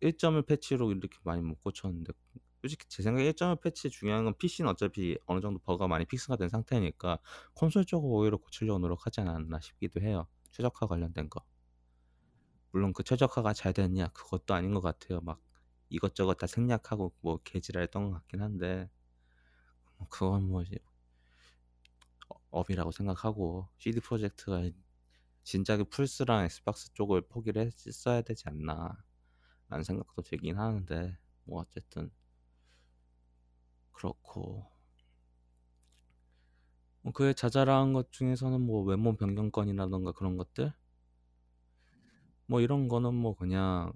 1.1 0.03 0.45
패치로 0.45 0.91
이렇게 0.91 1.17
많이 1.23 1.41
못 1.41 1.61
고쳤는데 1.63 2.13
솔직히 2.61 2.85
제 2.87 3.03
생각에 3.03 3.31
1.1 3.31 3.61
패치 3.61 3.89
중요한 3.89 4.25
건 4.25 4.37
PC는 4.37 4.71
어차피 4.71 5.17
어느 5.25 5.41
정도 5.41 5.59
버그가 5.59 5.87
많이 5.87 6.05
fix가 6.05 6.35
된 6.37 6.49
상태니까 6.49 7.19
콘솔 7.53 7.85
쪽을 7.85 8.09
오히려 8.09 8.37
고치려고 8.37 8.79
노력하지 8.79 9.21
않았나 9.21 9.59
싶기도 9.59 10.01
해요. 10.01 10.27
최적화 10.51 10.87
관련된 10.87 11.29
거. 11.29 11.43
물론 12.71 12.93
그 12.93 13.03
최적화가 13.03 13.53
잘 13.53 13.73
됐냐 13.73 14.07
그것도 14.09 14.53
아닌 14.53 14.73
것 14.73 14.81
같아요. 14.81 15.19
막 15.21 15.41
이것저것 15.89 16.35
다 16.35 16.47
생략하고 16.47 17.13
뭐 17.21 17.39
개지랄 17.43 17.83
했던 17.83 18.05
것 18.05 18.11
같긴 18.13 18.41
한데 18.41 18.89
뭐 19.97 20.07
그건 20.09 20.49
뭐 20.49 20.63
이제 20.63 20.77
어, 22.29 22.35
업이라고 22.51 22.91
생각하고 22.91 23.67
CD 23.77 23.99
프로젝트가 23.99 24.69
진작에 25.43 25.83
플스랑 25.83 26.45
엑스박스 26.45 26.93
쪽을 26.93 27.27
포기를 27.27 27.69
했어야 27.85 28.21
되지 28.21 28.47
않나 28.47 28.97
라는 29.73 29.83
생각도 29.83 30.21
들긴 30.21 30.59
하는데 30.59 31.17
뭐 31.45 31.61
어쨌든 31.61 32.11
그렇고. 33.91 34.71
뭐 37.01 37.11
그의 37.11 37.33
자잘한 37.33 37.93
것 37.93 38.11
중에서는 38.11 38.61
뭐 38.61 38.83
외모 38.83 39.15
변경권이라던가 39.17 40.11
그런 40.11 40.37
것들? 40.37 40.71
뭐 42.45 42.61
이런 42.61 42.87
거는 42.87 43.15
뭐 43.15 43.35
그냥 43.35 43.91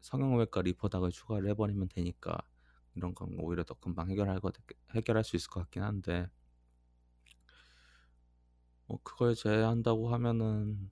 성형외과 0.00 0.62
리포닥을 0.62 1.12
추가를 1.12 1.50
해버리면 1.50 1.90
되니까 1.90 2.36
이런 2.96 3.14
건 3.14 3.36
오히려 3.38 3.62
더 3.62 3.74
금방 3.74 4.10
해결할 4.10 4.40
거 4.40 4.50
해결할 4.92 5.22
수 5.22 5.36
있을 5.36 5.50
것 5.50 5.60
같긴 5.60 5.84
한데. 5.84 6.28
뭐 8.86 8.98
그걸 9.04 9.36
제외한다고 9.36 10.12
하면은 10.12 10.90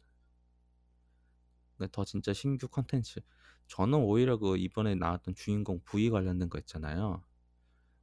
더 1.93 2.05
진짜 2.05 2.33
신규 2.33 2.69
컨텐츠 2.69 3.21
저는 3.69 3.99
오히려 4.01 4.39
그 4.39 4.57
이번에 4.57 4.95
나왔던 4.95 5.35
주인공 5.35 5.81
V 5.85 6.11
관련된 6.11 6.49
거 6.51 6.59
있잖아요. 6.61 7.25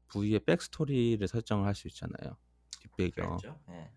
V의 0.10 0.40
backstory를 0.42 1.28
설정을 1.28 1.66
할 1.68 1.76
수 1.76 1.88
있잖아요. 1.90 2.38
뒷배경. 2.82 3.44
네. 3.68 3.92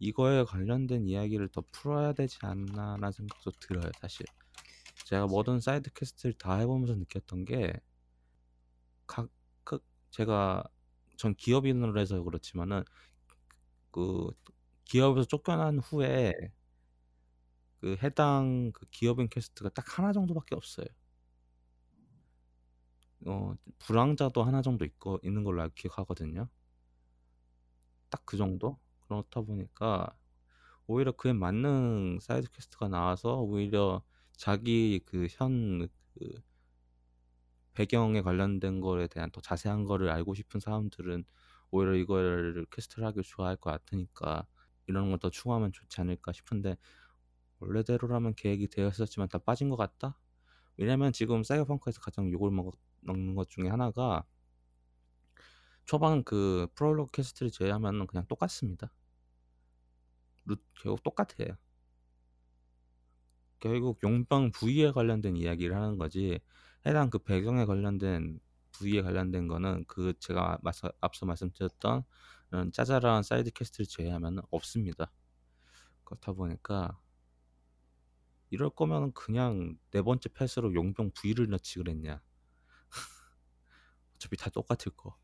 이거에 0.00 0.44
관련된 0.44 1.06
이야기를 1.06 1.48
더 1.50 1.62
풀어야 1.72 2.12
되지 2.12 2.38
않나라는 2.42 3.12
생각도 3.12 3.52
들어요, 3.60 3.90
사실. 4.00 4.26
제가 5.04 5.26
모든 5.28 5.60
side 5.60 5.92
quest를 5.94 6.34
다 6.34 6.56
해보면서 6.58 6.94
느꼈던 6.96 7.44
게, 7.46 7.72
각, 9.06 9.28
그, 9.64 9.78
제가, 10.10 10.64
전 11.16 11.34
기업인으로 11.34 11.98
해서 12.00 12.22
그렇지만은, 12.22 12.84
그, 13.90 14.30
기업에서 14.84 15.26
쫓겨난 15.28 15.78
후에, 15.78 16.32
그 17.80 17.96
해당 18.02 18.72
그 18.72 18.86
기업인 18.90 19.28
퀘스트가 19.28 19.70
딱 19.70 19.98
하나 19.98 20.12
정도밖에 20.12 20.54
없어요. 20.54 20.86
어, 23.26 23.54
부랑자도 23.78 24.42
하나 24.42 24.62
정도 24.62 24.84
있고 24.84 25.18
있는 25.22 25.44
걸로 25.44 25.68
기억하거든요. 25.74 26.48
딱 28.10 28.22
그 28.24 28.36
정도? 28.36 28.78
그렇다 29.00 29.40
보니까 29.42 30.14
오히려 30.86 31.12
그에 31.12 31.32
맞는 31.32 32.18
사이드 32.20 32.50
퀘스트가 32.52 32.88
나와서 32.88 33.40
오히려 33.40 34.02
자기 34.36 35.00
그현 35.06 35.88
그 36.14 36.42
배경에 37.74 38.20
관련된 38.22 38.80
거에 38.80 39.06
대한 39.06 39.30
더 39.30 39.40
자세한 39.40 39.84
거를 39.84 40.10
알고 40.10 40.34
싶은 40.34 40.60
사람들은 40.60 41.24
오히려 41.70 41.94
이걸 41.94 42.66
퀘스트를 42.72 43.06
하길 43.06 43.22
좋아할 43.22 43.56
것 43.56 43.70
같으니까 43.70 44.46
이런 44.86 45.10
걸 45.10 45.18
더 45.20 45.30
추가하면 45.30 45.72
좋지 45.72 46.00
않을까 46.00 46.32
싶은데 46.32 46.76
원래대로라면 47.60 48.34
계획이 48.36 48.68
되어 48.68 48.88
있었지만 48.88 49.28
다 49.28 49.38
빠진 49.38 49.70
것 49.70 49.76
같다? 49.76 50.20
왜냐면 50.78 51.12
지금 51.12 51.44
사이버펑크에서 51.44 52.00
가장 52.02 52.30
욕을 52.32 52.50
먹, 52.52 52.74
먹는 53.00 53.34
것 53.34 53.48
중에 53.48 53.68
하나가 53.68 54.24
초반 55.84 56.22
그 56.24 56.68
프롤로그 56.74 57.10
퀘스트를 57.12 57.50
제외하면 57.50 58.06
그냥 58.06 58.26
똑같습니다. 58.28 58.92
루, 60.44 60.56
결국 60.74 61.02
똑같아요. 61.02 61.56
결국 63.58 64.00
용병 64.02 64.52
V에 64.52 64.90
관련된 64.92 65.36
이야기를 65.36 65.76
하는 65.76 65.98
거지 65.98 66.40
해당 66.86 67.10
그 67.10 67.18
배경에 67.18 67.64
관련된 67.66 68.40
V에 68.72 69.02
관련된 69.02 69.48
거는 69.48 69.84
그 69.86 70.14
제가 70.18 70.58
마서, 70.62 70.90
앞서 71.00 71.26
말씀드렸던 71.26 72.04
짜잘한 72.72 73.22
사이드 73.22 73.50
퀘스트를 73.50 73.86
제외하면 73.86 74.40
없습니다. 74.50 75.12
그렇다 76.04 76.32
보니까 76.32 76.98
이럴 78.48 78.70
거면 78.70 79.12
그냥 79.12 79.76
네 79.90 80.02
번째 80.02 80.28
path로 80.30 80.74
용병 80.74 81.10
V를 81.14 81.48
넣지 81.50 81.78
그랬냐. 81.78 82.22
어차피 84.20 84.36
다 84.36 84.50
똑같을 84.50 84.92
거. 84.92 85.16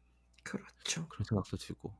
그렇죠. 0.42 1.06
그런 1.08 1.24
생각도 1.24 1.58
들고. 1.58 1.94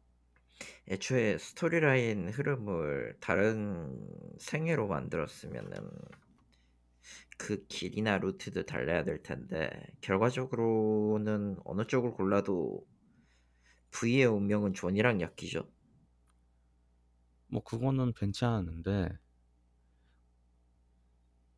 애초에 0.89 1.37
스토리라인 1.37 2.31
흐름을 2.31 3.19
다른 3.21 4.09
생애로 4.39 4.89
만들었으면은 4.89 5.91
그 7.37 7.67
길이나 7.67 8.17
루트도 8.17 8.65
달라야 8.65 9.05
될 9.05 9.23
텐데 9.23 9.71
결과적으로는 10.01 11.59
어느 11.65 11.87
쪽을 11.87 12.13
골라도 12.13 12.87
V의 13.91 14.25
운명은 14.25 14.73
조니랑 14.73 15.21
엮이죠. 15.21 15.71
뭐 17.49 17.63
그거는 17.63 18.15
괜찮은데 18.15 19.19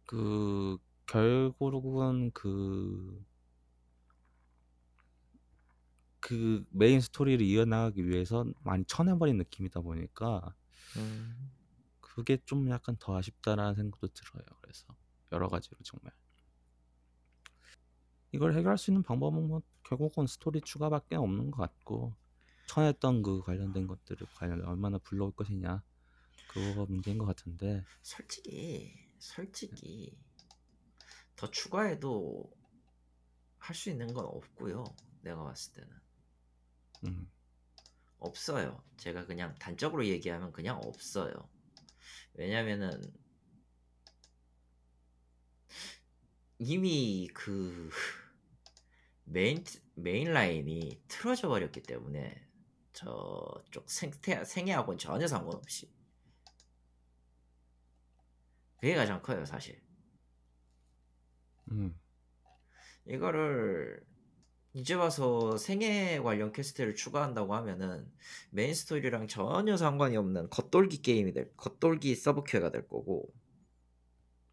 그 0.05 0.79
결국은 1.09 2.31
그, 2.33 3.25
그 6.21 6.65
메인 6.71 7.01
스토리를 7.01 7.45
이어나가기 7.45 8.07
위해서 8.09 8.45
많이 8.65 8.85
쳐내버린 8.85 9.37
느낌이다 9.39 9.81
보니까 9.81 10.55
음. 10.97 11.53
그게 12.01 12.39
좀 12.45 12.69
약간 12.71 12.97
더 12.99 13.17
아쉽다라는 13.17 13.75
생각도 13.75 14.09
들어요. 14.09 14.45
그래서 14.61 14.87
여러 15.33 15.49
가지로 15.49 15.79
정말 15.85 16.13
이걸 18.33 18.55
해결할 18.55 18.77
수 18.79 18.91
있는 18.91 19.03
방법은 19.03 19.49
뭐 19.49 19.63
결국은 19.85 20.27
스토리 20.27 20.61
추가밖에 20.61 21.17
없는 21.17 21.51
것 21.51 21.59
같고 21.63 22.15
쳐냈던 22.67 23.23
그 23.23 23.41
관련된 23.43 23.87
것들을 23.87 24.27
과연 24.35 24.65
얼마나 24.65 24.99
불러올 24.99 25.33
것이냐 25.33 25.83
그거가 26.49 26.87
문제인 26.91 27.19
것 27.19 27.25
같은데 27.27 27.85
솔직히 28.03 28.93
솔직히 29.19 30.17
더 31.37 31.51
추가해도 31.51 32.51
할 33.59 33.75
수 33.75 33.91
있는 33.91 34.13
건 34.15 34.25
없고요. 34.25 34.85
내가 35.23 35.45
봤을 35.45 35.73
때는 35.75 35.91
음. 37.07 37.31
없어요. 38.19 38.83
제가 38.97 39.27
그냥 39.27 39.55
단적으로 39.59 40.07
얘기하면 40.07 40.53
그냥 40.53 40.79
없어요. 40.79 41.49
왜냐면은 42.35 43.01
이미 46.59 47.29
그 47.35 47.91
메인 49.25 49.65
메인 49.95 50.33
라인이 50.33 51.03
틀어져 51.09 51.49
버렸기 51.49 51.83
때문에 51.83 52.49
저쪽 52.93 53.89
생태 53.89 54.45
생애하고는 54.45 54.99
전혀 54.99 55.27
상관없이 55.29 55.93
그게 58.79 58.95
가장 58.95 59.21
커요, 59.23 59.45
사실. 59.45 59.81
음. 61.71 61.99
이거를 63.07 64.08
이제 64.79 64.95
와서 64.95 65.57
생애 65.57 66.21
관련 66.21 66.53
퀘스트를 66.53 66.95
추가한다고 66.95 67.53
하면은 67.57 68.09
메인 68.51 68.73
스토리랑 68.75 69.27
전혀 69.27 69.77
상관이 69.77 70.17
없는 70.17 70.51
겉돌기 70.51 71.03
게임이 71.03 71.33
될 71.33 71.51
겉돌기 71.57 72.15
서브 72.15 72.45
퀘가 72.45 72.71
될 72.71 72.87
거고. 72.87 73.29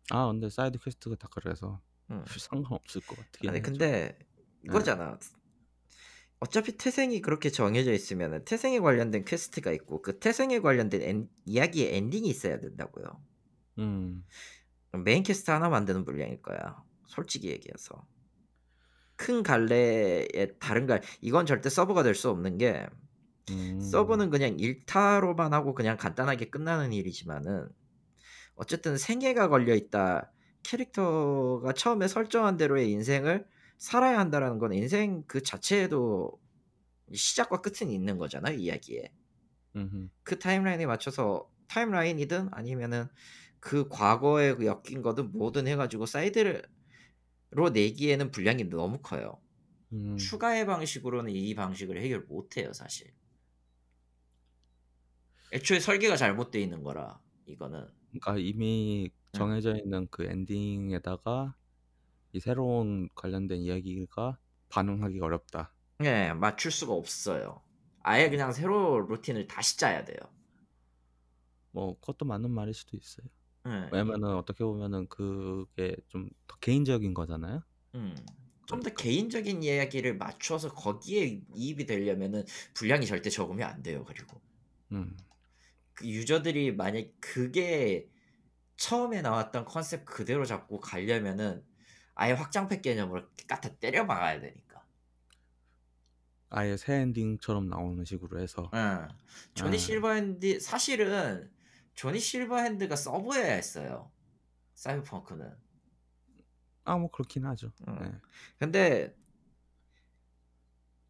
아 0.09 0.25
근데 0.25 0.49
사이드 0.49 0.79
퀘스트가 0.79 1.15
다 1.17 1.27
그래서 1.31 1.79
음. 2.09 2.23
상관없을 2.39 3.01
것 3.01 3.15
같긴 3.17 3.51
아니 3.51 3.61
근데 3.61 4.17
이거잖아. 4.63 5.19
네. 5.19 5.27
어차피 6.39 6.75
태생이 6.75 7.21
그렇게 7.21 7.51
정해져 7.51 7.93
있으면 7.93 8.43
태생에 8.45 8.79
관련된 8.79 9.25
퀘스트가 9.25 9.71
있고 9.73 10.01
그 10.01 10.17
태생에 10.17 10.59
관련된 10.59 11.03
엔, 11.03 11.29
이야기의 11.45 11.97
엔딩이 11.97 12.27
있어야 12.27 12.59
된다고요. 12.59 13.23
음. 13.77 14.25
메인 15.03 15.21
퀘스트 15.21 15.51
하나 15.51 15.69
만드는 15.69 16.03
분량일 16.03 16.41
거야. 16.41 16.83
솔직히 17.05 17.49
얘기해서. 17.49 18.07
큰 19.17 19.43
갈래에 19.43 20.27
다른 20.59 20.85
갈 20.87 21.01
이건 21.21 21.45
절대 21.45 21.69
서브가 21.69 22.03
될 22.03 22.15
수 22.15 22.29
없는 22.29 22.57
게 22.57 22.87
음. 23.49 23.79
서브는 23.79 24.29
그냥 24.31 24.57
일타로만 24.59 25.53
하고 25.53 25.73
그냥 25.75 25.97
간단하게 25.97 26.49
끝나는 26.49 26.93
일이지만은 26.93 27.69
어쨌든 28.55 28.97
생애가 28.97 29.49
걸려 29.49 29.75
있다. 29.75 30.31
캐릭터가 30.63 31.73
처음에 31.73 32.07
설정한 32.07 32.57
대로의 32.57 32.91
인생을 32.91 33.47
살아야 33.77 34.19
한다라는 34.19 34.59
건 34.59 34.73
인생 34.73 35.23
그 35.27 35.41
자체에도 35.43 36.31
시작과 37.13 37.61
끝은 37.61 37.91
있는 37.91 38.17
거잖아 38.17 38.51
이야기에. 38.51 39.11
음흠. 39.75 40.09
그 40.23 40.39
타임라인에 40.39 40.85
맞춰서 40.85 41.49
타임라인이든 41.67 42.49
아니면은 42.51 43.07
그 43.59 43.87
과거에 43.89 44.53
그 44.55 44.65
엮인 44.65 45.01
거든 45.01 45.31
뭐든 45.33 45.67
해가지고 45.67 46.05
사이드로 46.05 47.69
내기에는 47.71 48.31
분량이 48.31 48.65
너무 48.69 49.01
커요. 49.01 49.41
음. 49.93 50.29
추가의 50.29 50.65
방식으로는 50.67 51.31
이 51.33 51.55
방식을 51.55 52.01
해결 52.01 52.21
못해요 52.25 52.73
사실. 52.73 53.13
애초에 55.51 55.79
설계가 55.79 56.17
잘못되어 56.17 56.61
있는 56.61 56.83
거라 56.83 57.19
이거는. 57.45 57.87
그러니까 58.11 58.37
이미 58.37 59.09
응. 59.35 59.51
정해져 59.51 59.75
있는 59.75 60.07
그 60.09 60.23
엔딩에다가 60.25 61.55
이 62.33 62.39
새로운 62.41 63.09
관련된 63.15 63.59
이야기가 63.61 64.39
반응하기가 64.69 65.25
어렵다. 65.25 65.75
네, 65.99 66.33
맞출 66.33 66.71
수가 66.71 66.93
없어요. 66.93 67.61
아예 68.03 68.29
그냥 68.29 68.51
새로 68.51 68.99
루틴을 69.07 69.47
다시 69.47 69.77
짜야 69.77 70.03
돼요. 70.05 70.17
뭐 71.71 71.99
그것도 71.99 72.25
맞는 72.25 72.49
말일 72.51 72.73
수도 72.73 72.97
있어요. 72.97 73.27
네. 73.65 73.89
왜냐면은 73.91 74.35
어떻게 74.35 74.63
보면은 74.63 75.07
그게 75.07 75.95
좀 76.07 76.29
더 76.47 76.57
개인적인 76.59 77.13
거잖아요. 77.13 77.61
음. 77.95 78.15
좀더 78.65 78.83
그러니까. 78.83 79.03
개인적인 79.03 79.63
이야기를 79.63 80.17
맞춰서 80.17 80.73
거기에 80.73 81.41
이입이 81.53 81.85
되려면은 81.85 82.45
분량이 82.73 83.05
절대 83.05 83.29
적으면 83.29 83.69
안 83.69 83.83
돼요. 83.83 84.03
그리고 84.07 84.41
음. 84.91 85.15
그 85.93 86.07
유저들이 86.07 86.75
만약 86.75 87.05
그게 87.19 88.09
처음에 88.77 89.21
나왔던 89.21 89.65
컨셉 89.65 90.05
그대로 90.05 90.45
잡고 90.45 90.79
가려면은 90.79 91.63
아예 92.15 92.33
확장팩 92.33 92.81
개념으로 92.81 93.27
갖다 93.47 93.69
때려 93.75 94.07
박아야 94.07 94.39
되니까. 94.41 94.83
아예 96.49 96.77
새 96.77 96.95
엔딩처럼 97.01 97.67
나오는 97.69 98.03
식으로 98.05 98.39
해서. 98.39 98.69
응. 98.73 99.07
조니 99.53 99.75
아. 99.75 99.79
실버핸드 99.79 100.59
사실은 100.59 101.51
조니 101.95 102.19
실버핸드가 102.19 102.95
서브여야 102.95 103.53
했어요. 103.53 104.11
사이버펑크는. 104.75 105.55
아 106.83 106.97
뭐 106.97 107.09
그렇긴 107.11 107.45
하죠. 107.45 107.71
응. 107.87 107.95
네. 107.99 108.11
근데 108.57 109.15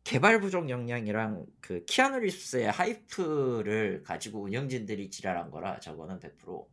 개발 0.05 0.39
부족 0.39 0.69
역량이랑 0.69 1.45
그 1.59 1.83
키아누 1.85 2.19
리브스의 2.19 2.71
hype를 2.71 4.03
가지고 4.03 4.43
운영진들이 4.43 5.09
지랄한 5.09 5.51
거라 5.51 5.79
저거는 5.81 6.19
100%. 6.19 6.69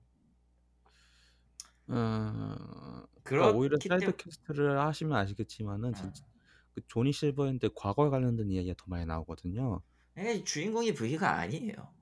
어, 1.88 3.05
그러니까 3.22 3.48
오히려 3.48 3.79
사이드 3.81 4.16
퀘스트를 4.16 4.78
하시면 4.81 5.16
아시겠지만은 5.18 5.94
응. 5.94 5.94
진짜 5.94 6.25
그 6.75 6.81
조니 6.88 7.12
실버핸드 7.12 7.70
과거에 7.75 8.09
관련된 8.11 8.51
이야기가 8.51 8.75
더 8.79 8.85
많이 8.88 9.05
나오거든요. 9.07 9.83
에 10.16 10.42
주인공이 10.42 10.94
V가 10.94 11.37
아니에요. 11.38 11.92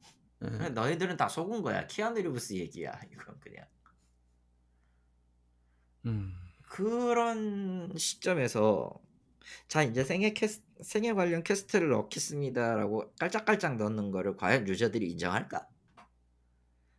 예. 0.43 0.47
그냥 0.49 0.75
너희들은 0.75 1.17
다 1.17 1.29
속은 1.29 1.63
거야. 1.63 1.87
키아누 1.87 2.21
리브스 2.21 2.55
얘기야. 2.55 2.99
이건 3.13 3.39
그냥. 3.41 3.67
음. 6.07 6.35
그런 6.63 7.93
시점에서 7.97 9.01
자 9.69 9.83
이제 9.83 10.05
생애 10.05 10.33
퀘스 10.33 10.63
생애 10.83 11.13
관련 11.13 11.43
퀘스트를 11.43 11.89
넣겠습니다라고 11.91 13.13
깔짝깔짝 13.19 13.77
넣는 13.77 14.11
거를 14.13 14.37
과연 14.37 14.69
유저들이 14.69 15.11
인정할까? 15.11 15.67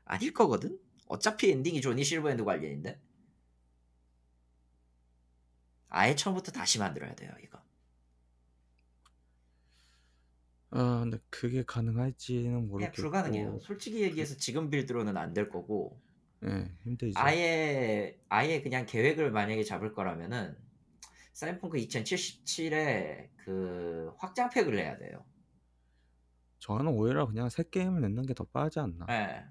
아닐 0.06 0.34
거거든. 0.34 0.78
어차피 1.08 1.52
엔딩이 1.52 1.82
조니 1.82 2.04
실버핸드 2.04 2.44
관련인데. 2.44 3.00
아예 5.90 6.16
처음부터 6.16 6.52
다시 6.52 6.80
만들어야 6.80 7.16
돼요 7.16 7.32
이거. 7.44 7.61
아 10.72 11.02
근데 11.02 11.18
그게 11.30 11.64
가능할지는 11.66 12.68
모르겠고. 12.70 12.94
불가능해요. 12.96 13.60
솔직히 13.60 14.02
얘기해서 14.02 14.36
지금 14.38 14.70
빌드로는 14.70 15.18
안 15.18 15.34
될 15.34 15.50
거고 15.50 16.00
예, 16.46 16.72
힘들죠. 16.84 17.20
아예 17.20 18.18
아예 18.30 18.62
그냥 18.62 18.86
계획을 18.86 19.32
만약에 19.32 19.64
잡을 19.64 19.94
거라면은 19.94 20.56
사이버펑크 21.34 21.78
2077에 21.78 23.30
그 23.38 24.12
확장팩을 24.18 24.76
내야 24.76 24.98
돼요. 24.98 25.24
저는 26.60 26.88
오히려 26.94 27.26
그냥 27.28 27.50
새 27.50 27.64
게임을 27.64 28.02
내는 28.02 28.26
게 28.26 28.34
더 28.34 28.44
빠르지 28.46 28.80
않나. 28.80 29.06
예. 29.10 29.44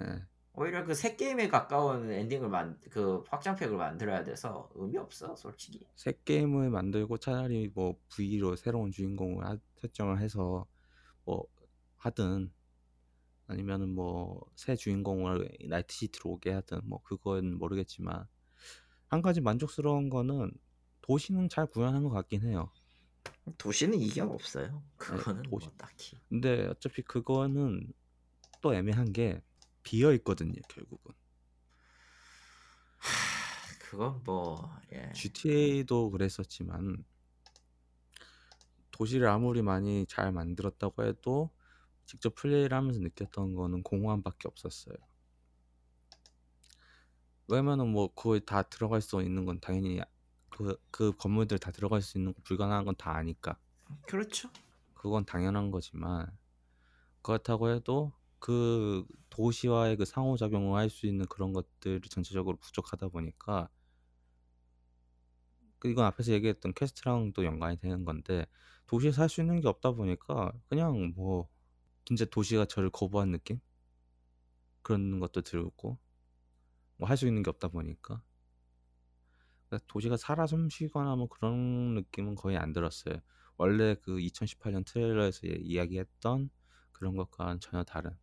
예. 0.00 0.22
오히려 0.52 0.84
그 0.84 0.94
새 0.94 1.16
게임에 1.16 1.48
가까운 1.48 2.10
엔딩을 2.10 2.48
만 2.48 2.78
그 2.90 3.24
확장팩을 3.28 3.76
만들어야 3.76 4.24
돼서 4.24 4.70
의미 4.74 4.98
없어 4.98 5.34
솔직히. 5.36 5.86
새 5.96 6.12
게임을 6.24 6.70
만들고 6.70 7.18
차라리 7.18 7.70
뭐 7.74 7.96
V로 8.08 8.56
새로운 8.56 8.90
주인공을 8.92 9.44
하- 9.46 9.58
설정을 9.80 10.20
해서 10.20 10.66
뭐 11.24 11.46
하든 11.98 12.52
아니면은 13.46 13.90
뭐 13.94 14.46
새 14.56 14.76
주인공을 14.76 15.50
나이트 15.68 15.94
시티로 15.94 16.30
오게 16.30 16.50
하든 16.52 16.80
뭐 16.84 17.02
그건 17.02 17.56
모르겠지만 17.58 18.26
한 19.08 19.22
가지 19.22 19.40
만족스러운 19.40 20.10
거는 20.10 20.52
도시는 21.02 21.48
잘 21.48 21.66
구현한 21.66 22.04
것 22.04 22.10
같긴 22.10 22.42
해요. 22.42 22.70
도시는 23.58 23.98
이견 23.98 24.30
없어요. 24.30 24.82
예, 25.12 25.24
그거는 25.24 25.42
뭐 25.50 25.60
도시. 25.60 25.76
딱히. 25.76 26.16
근데 26.28 26.66
어차피 26.66 27.02
그거는 27.02 27.92
또 28.60 28.74
애매한 28.74 29.12
게 29.12 29.42
비어 29.82 30.12
있거든요, 30.14 30.60
결국은. 30.68 31.14
하, 32.98 33.78
그건 33.78 34.22
뭐 34.24 34.78
예. 34.92 35.10
GTA도 35.14 36.10
그랬었지만 36.10 37.04
도시를 39.00 39.28
아무리 39.28 39.62
많이 39.62 40.04
잘 40.06 40.30
만들었다고 40.30 41.04
해도 41.04 41.50
직접 42.04 42.34
플레이를 42.34 42.76
하면서 42.76 43.00
느꼈던 43.00 43.54
거는 43.54 43.82
공허함밖에 43.82 44.46
없었어요. 44.48 44.96
왜냐면은 47.48 47.88
뭐 47.88 48.08
거기 48.14 48.44
다 48.44 48.62
들어갈 48.62 49.00
수 49.00 49.20
있는 49.22 49.44
건 49.44 49.60
당연히 49.60 50.00
그, 50.50 50.76
그 50.90 51.12
건물들 51.16 51.58
다 51.58 51.70
들어갈 51.70 52.02
수 52.02 52.18
있는 52.18 52.34
거 52.34 52.40
불가능한 52.44 52.84
건 52.84 52.94
다 52.96 53.12
아니까 53.16 53.58
그렇죠. 54.06 54.50
그건 54.94 55.24
당연한 55.24 55.70
거지만 55.70 56.26
그렇다고 57.22 57.70
해도 57.70 58.12
그 58.40 59.06
도시와의 59.30 59.96
그 59.96 60.04
상호작용을 60.04 60.78
할 60.78 60.90
수 60.90 61.06
있는 61.06 61.26
그런 61.26 61.52
것들이 61.52 62.08
전체적으로 62.08 62.56
부족하다 62.58 63.08
보니까 63.08 63.68
그 63.70 63.79
이건 65.88 66.04
앞에서 66.06 66.32
얘기했던 66.32 66.74
퀘스트랑도 66.74 67.44
연관이 67.44 67.76
되는 67.78 68.04
건데 68.04 68.46
도시에서 68.86 69.22
할수 69.22 69.40
있는 69.40 69.60
게 69.60 69.68
없다 69.68 69.92
보니까 69.92 70.52
그냥 70.68 71.12
뭐 71.16 71.48
진짜 72.04 72.24
도시가 72.26 72.66
저를 72.66 72.90
거부한 72.90 73.32
느낌? 73.32 73.60
그런 74.82 75.20
것도 75.20 75.40
들고 75.42 75.98
뭐 76.98 77.08
할 77.08 77.16
수 77.16 77.26
있는 77.26 77.42
게 77.42 77.50
없다 77.50 77.66
보니까 77.68 78.22
그러니까 79.68 79.86
도시가 79.88 80.16
살아 80.16 80.46
숨쉬거나 80.46 81.16
뭐 81.16 81.28
그런 81.28 81.94
느낌은 81.94 82.34
거의 82.34 82.56
안 82.56 82.72
들었어요. 82.72 83.16
원래 83.56 83.94
그 84.02 84.18
2018년 84.20 84.84
트레일러에서 84.84 85.46
예- 85.48 85.58
이야기했던 85.62 86.50
그런 86.92 87.16
것과는 87.16 87.60
전혀 87.60 87.84
다른 87.84 88.16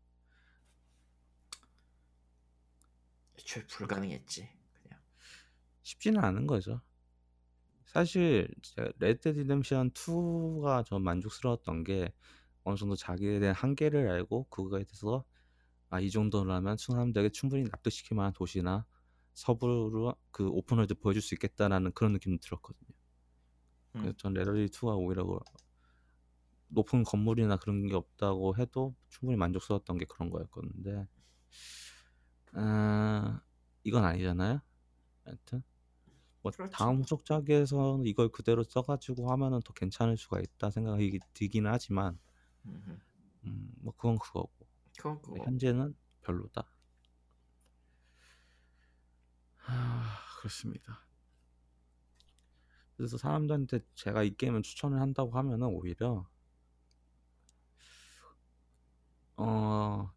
애초에 3.39 3.65
불가능했지. 3.67 4.49
그냥. 4.73 4.99
쉽지는 5.83 6.23
않은 6.23 6.47
거죠. 6.47 6.81
사실 7.88 8.47
제가 8.62 8.91
레드 9.00 9.30
리뎀션 9.30 9.91
2가 9.91 10.84
전 10.84 11.04
만족스러웠던 11.04 11.84
게 11.84 12.13
어느 12.63 12.76
정도 12.78 12.95
자기에 12.95 13.39
대한 13.39 13.56
한계를 13.56 14.10
알고 14.10 14.45
그거에 14.50 14.84
대해서 14.84 15.26
아 15.91 16.02
이 16.02 16.12
정도라면 16.12 16.78
사람들에게 16.78 17.30
충분히 17.32 17.63
납득시킬 17.65 18.15
만한 18.17 18.34
도시나 18.34 18.86
서부로 19.34 20.15
그 20.32 20.47
오픈월드 20.50 20.95
보여줄 20.95 21.21
수 21.21 21.36
있겠다라는 21.36 21.93
그런 21.93 22.13
느낌이 22.13 22.39
들었거든요. 22.39 22.89
그래서 23.97 24.13
음. 24.13 24.17
전 24.17 24.34
레데리 24.33 24.69
2가 24.69 24.95
오히려 24.95 25.26
그 25.26 25.39
높은 26.69 27.04
건물이나 27.04 27.58
그런 27.58 27.86
게 27.88 27.93
없다고 27.95 28.56
해도 28.58 28.95
충분히 29.10 29.38
만족스러웠던 29.38 29.97
게 29.97 30.06
그런 30.06 30.30
거였었는데 30.30 31.08
아, 32.54 33.41
이건 33.84 34.04
아니잖아요. 34.06 34.62
하여튼 35.26 35.63
뭐 36.47 36.51
그렇죠. 36.51 36.71
다음 36.71 37.01
후속작에서는 37.01 38.05
이걸 38.05 38.29
그대로 38.29 38.63
써가지고 38.63 39.31
하면은 39.31 39.62
더 39.62 39.73
괜찮을 39.73 40.17
수가 40.17 40.39
있다 40.39 40.69
생각이 40.71 41.19
들기는 41.33 41.69
하지만. 41.69 42.17
음, 43.45 43.71
뭐 43.79 43.93
그건 43.95 44.17
그거고 44.17 44.49
그건 44.97 45.21
근데 45.21 45.39
그거. 45.39 45.45
현재는 45.45 45.95
별로다. 46.21 46.71
하, 49.57 50.03
그렇습니다. 50.39 51.03
그래서 52.95 53.17
사람들한테 53.17 53.81
제가 53.95 54.23
이 54.23 54.36
게임을 54.36 54.63
추천을 54.63 54.99
한다고 54.99 55.31
하면은 55.38 55.67
오히려 55.67 56.27
어 59.36 60.12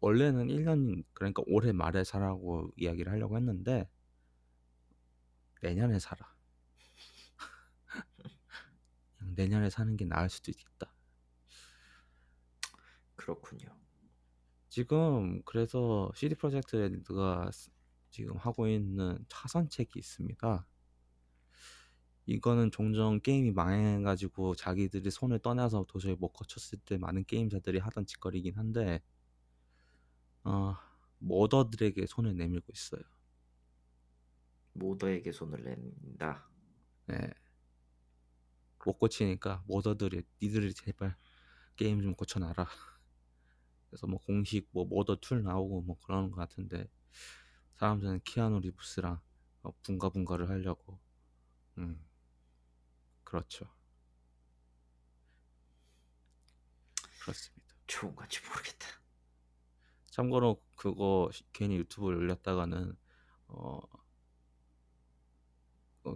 원래는 0.00 0.48
1년 0.48 1.04
그러니까 1.12 1.42
올해 1.46 1.72
말에 1.72 2.02
사라고 2.04 2.70
이야기를 2.76 3.12
하려고 3.12 3.36
했는데 3.36 3.88
내년에 5.66 5.98
사라. 5.98 6.32
그냥 9.18 9.34
내년에 9.34 9.68
사는 9.70 9.96
게 9.96 10.04
나을 10.04 10.30
수도 10.30 10.50
있겠다. 10.52 10.92
그렇군요. 13.16 13.68
지금 14.68 15.42
그래서 15.44 16.10
CD 16.14 16.34
프로젝트 16.36 16.76
레드가 16.76 17.50
스- 17.50 17.70
지금 18.10 18.36
하고 18.36 18.68
있는 18.68 19.24
차선책이 19.28 19.98
있습니다. 19.98 20.66
이거는 22.26 22.70
종종 22.70 23.20
게임이 23.20 23.52
망해가지고 23.52 24.54
자기들이 24.56 25.10
손을 25.10 25.38
떠나서 25.40 25.84
도저히 25.88 26.14
못 26.16 26.28
거쳤을 26.32 26.78
때 26.84 26.98
많은 26.98 27.24
게임사들이 27.24 27.78
하던 27.78 28.06
짓거리긴 28.06 28.56
한데, 28.56 29.00
어, 30.44 30.74
modder들에게 31.18 32.06
손을 32.06 32.36
내밀고 32.36 32.72
있어요. 32.72 33.02
modder에게 34.78 35.32
손을 35.32 35.62
낸다. 35.64 36.48
네. 37.06 37.30
못 38.84 38.98
고치니까 38.98 39.64
modder들이 39.66 40.22
니들이 40.40 40.72
제발 40.72 41.16
게임 41.76 42.02
좀 42.02 42.14
고쳐놔라. 42.14 42.66
그래서 43.90 44.06
뭐 44.06 44.18
공식 44.20 44.68
뭐 44.72 44.84
mod 44.84 45.16
툴 45.20 45.42
나오고 45.42 45.82
뭐 45.82 45.98
그러는 46.00 46.30
것 46.30 46.36
같은데 46.36 46.88
사람들은 47.76 48.20
키아누 48.24 48.60
리브스랑 48.60 49.20
어, 49.62 49.72
붕가붕가를 49.82 50.50
하려고 50.50 50.98
음 51.78 52.04
그렇죠 53.24 53.66
그렇습니다 57.18 57.74
좋은 57.86 58.14
건지 58.16 58.40
모르겠다. 58.48 58.86
참고로 60.10 60.62
그거 60.74 61.30
시- 61.32 61.44
괜히 61.52 61.76
유튜브에 61.76 62.14
올렸다가는 62.14 62.96
어, 63.48 63.78
어, 63.78 64.05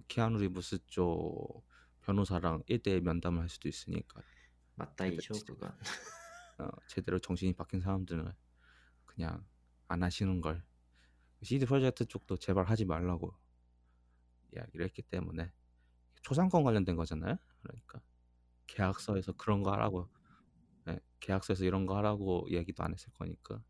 키아누 0.09 0.39
리브스 0.39 0.87
쪽 0.87 1.65
변호사랑 2.03 2.63
1대1 2.69 3.03
면담을 3.03 3.43
할 3.43 3.49
수도 3.49 3.69
있으니까 3.69 4.23
맞다 4.75 5.07
이죠 5.07 5.35
진짜. 5.35 5.53
그건. 5.53 5.71
어, 6.59 6.71
제대로 6.89 7.19
정신이 7.19 7.55
바뀐 7.55 7.81
사람들은 7.81 8.33
그냥 9.07 9.45
안 9.89 10.03
하시는 10.03 10.41
걸 10.41 10.63
CD 11.43 11.67
프로젝트 11.67 12.05
쪽도 12.05 12.37
제발 12.37 12.65
하지 12.67 12.85
말라고 12.85 13.35
이야기를 14.55 14.87
했기 14.87 15.03
때문에 15.03 15.53
초상권 16.23 16.63
관련된 16.63 16.97
거잖아요. 16.97 17.37
그러니까 17.63 18.01
계약서에서 18.67 19.33
그런 19.33 19.63
거 19.63 19.73
하라고 19.73 20.09
네, 20.85 20.99
계약서에서 21.21 21.65
이런 21.65 21.87
거 21.87 21.97
하라고 21.97 22.47
이야기도 22.49 22.83
안 22.83 22.93
했을 22.93 23.11
거니까 23.15 23.63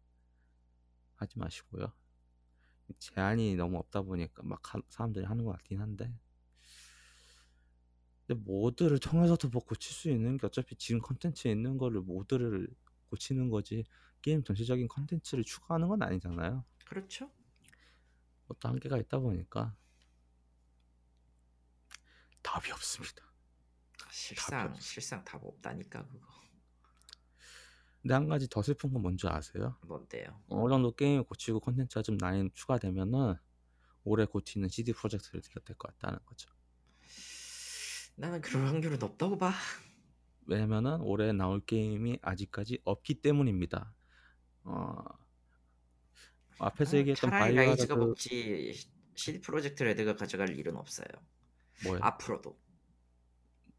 하지 1.14 1.38
마시고요. 1.38 1.92
제한이 2.98 3.57
너무 3.57 3.79
없다 3.79 4.03
보니까 4.03 4.42
막 4.44 4.74
하- 4.74 4.83
사람들이 4.88 5.24
하는 5.24 5.44
것 5.44 5.53
같긴 5.53 5.81
한데 5.81 6.12
근데 8.26 8.40
mod를 8.44 8.98
통해서도 8.98 9.48
뭐 9.48 9.62
고칠 9.64 9.92
수 9.92 10.09
있는 10.11 10.37
게 10.37 10.46
어차피 10.46 10.76
지금 10.76 11.00
컨텐츠에 11.00 11.50
있는 11.50 11.79
거를 11.79 12.00
mod를 12.00 12.68
고치는 13.11 13.50
거지 13.50 13.85
게임 14.22 14.44
전체적인 14.44 14.88
컨텐츠를 14.88 15.44
추가하는 15.44 15.88
건 15.88 16.03
아니잖아요. 16.03 16.64
그렇죠. 16.87 17.31
어떤 18.48 18.72
한계가 18.72 18.98
있다 18.98 19.18
보니까 19.18 19.74
답이 22.42 22.70
없습니다. 22.72 23.22
실상 24.11 24.70
없어. 24.70 24.81
실상 24.81 25.24
답 25.24 25.44
없다니까 25.44 26.07
그거. 26.07 26.26
근데 28.02 28.14
한 28.14 28.28
가지 28.28 28.48
더 28.48 28.62
슬픈 28.62 28.92
건 28.92 29.02
뭔지 29.02 29.26
아세요? 29.28 29.76
뭔데요? 29.82 30.40
어느 30.48 30.70
정도 30.70 30.94
게임을 30.94 31.24
고치고 31.24 31.60
컨텐츠가 31.60 32.02
좀 32.02 32.16
많이 32.20 32.48
추가되면은 32.54 33.34
올해 34.04 34.24
고치는 34.24 34.68
CD 34.68 34.92
프로젝트를 34.92 35.42
들려야 35.42 35.64
될것 35.64 35.98
같다는 35.98 36.18
거죠. 36.24 36.50
나는 38.16 38.40
그럴 38.40 38.66
확률은 38.66 39.02
없다고 39.02 39.36
봐. 39.38 39.52
왜냐면은 40.46 41.00
올해 41.02 41.32
나올 41.32 41.60
게임이 41.60 42.18
아직까지 42.22 42.80
없기 42.84 43.20
때문입니다. 43.20 43.92
어, 44.64 44.96
앞에서 46.58 46.96
아, 46.96 47.00
얘기했던 47.00 47.30
차라리 47.30 47.54
라이즈가 47.54 47.94
바이오하자드 47.94 48.00
먹지 48.00 48.90
CD 49.14 49.40
프로젝트 49.40 49.82
레드가 49.82 50.16
가져갈 50.16 50.58
일은 50.58 50.76
없어요. 50.76 51.06
뭐요? 51.84 52.00
앞으로도 52.02 52.58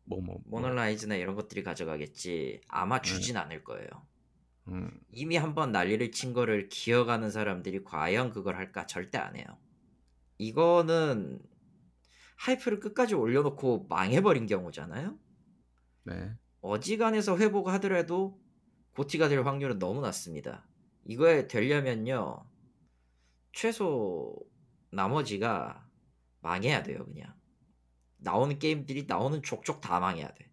뭐뭐 0.05 0.23
뭐. 0.25 0.41
몬헌 0.45 0.78
라이즈나 0.78 1.15
이런 1.15 1.35
것들이 1.35 1.63
가져가겠지 1.63 2.61
아마 2.67 3.01
주진 3.01 3.37
않을 3.37 3.63
거예요. 3.63 3.87
음, 4.67 4.91
이미 5.09 5.37
한번 5.37 5.71
난리를 5.71 6.11
친 6.11 6.33
거를 6.33 6.69
기억하는 6.69 7.29
사람들이 7.31 7.83
과연 7.83 8.31
그걸 8.31 8.55
할까? 8.55 8.85
절대 8.85 9.17
안 9.17 9.35
해요. 9.35 9.45
이거는 10.37 11.39
hype를 12.37 12.79
끝까지 12.79 13.13
올려놓고 13.15 13.87
망해버린 13.89 14.47
경우잖아요. 14.47 15.17
네. 16.03 16.35
어지간해서 16.61 17.37
회복하더라도 17.37 18.39
고티가 18.95 19.29
될 19.29 19.43
확률은 19.43 19.79
너무 19.79 20.01
낮습니다. 20.01 20.67
이거에 21.05 21.47
되려면요 21.47 22.45
최소 23.53 24.35
나머지가 24.91 25.87
망해야 26.41 26.83
돼요 26.83 27.05
그냥 27.05 27.33
나오는 28.17 28.57
게임들이 28.59 29.05
나오는 29.07 29.41
족족 29.41 29.81
다 29.81 29.99
망해야 29.99 30.33
돼. 30.33 30.49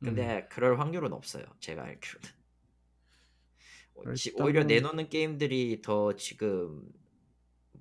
근데 0.00 0.42
음, 0.42 0.48
그럴 0.50 0.78
확률은 0.78 1.12
없어요. 1.12 1.44
제가 1.60 1.82
알기로는. 1.82 2.37
어, 4.06 4.14
지- 4.14 4.32
일단은- 4.32 4.44
오히려 4.44 4.64
내놓는 4.64 5.08
게임들이 5.08 5.82
더 5.82 6.14
지금 6.16 6.82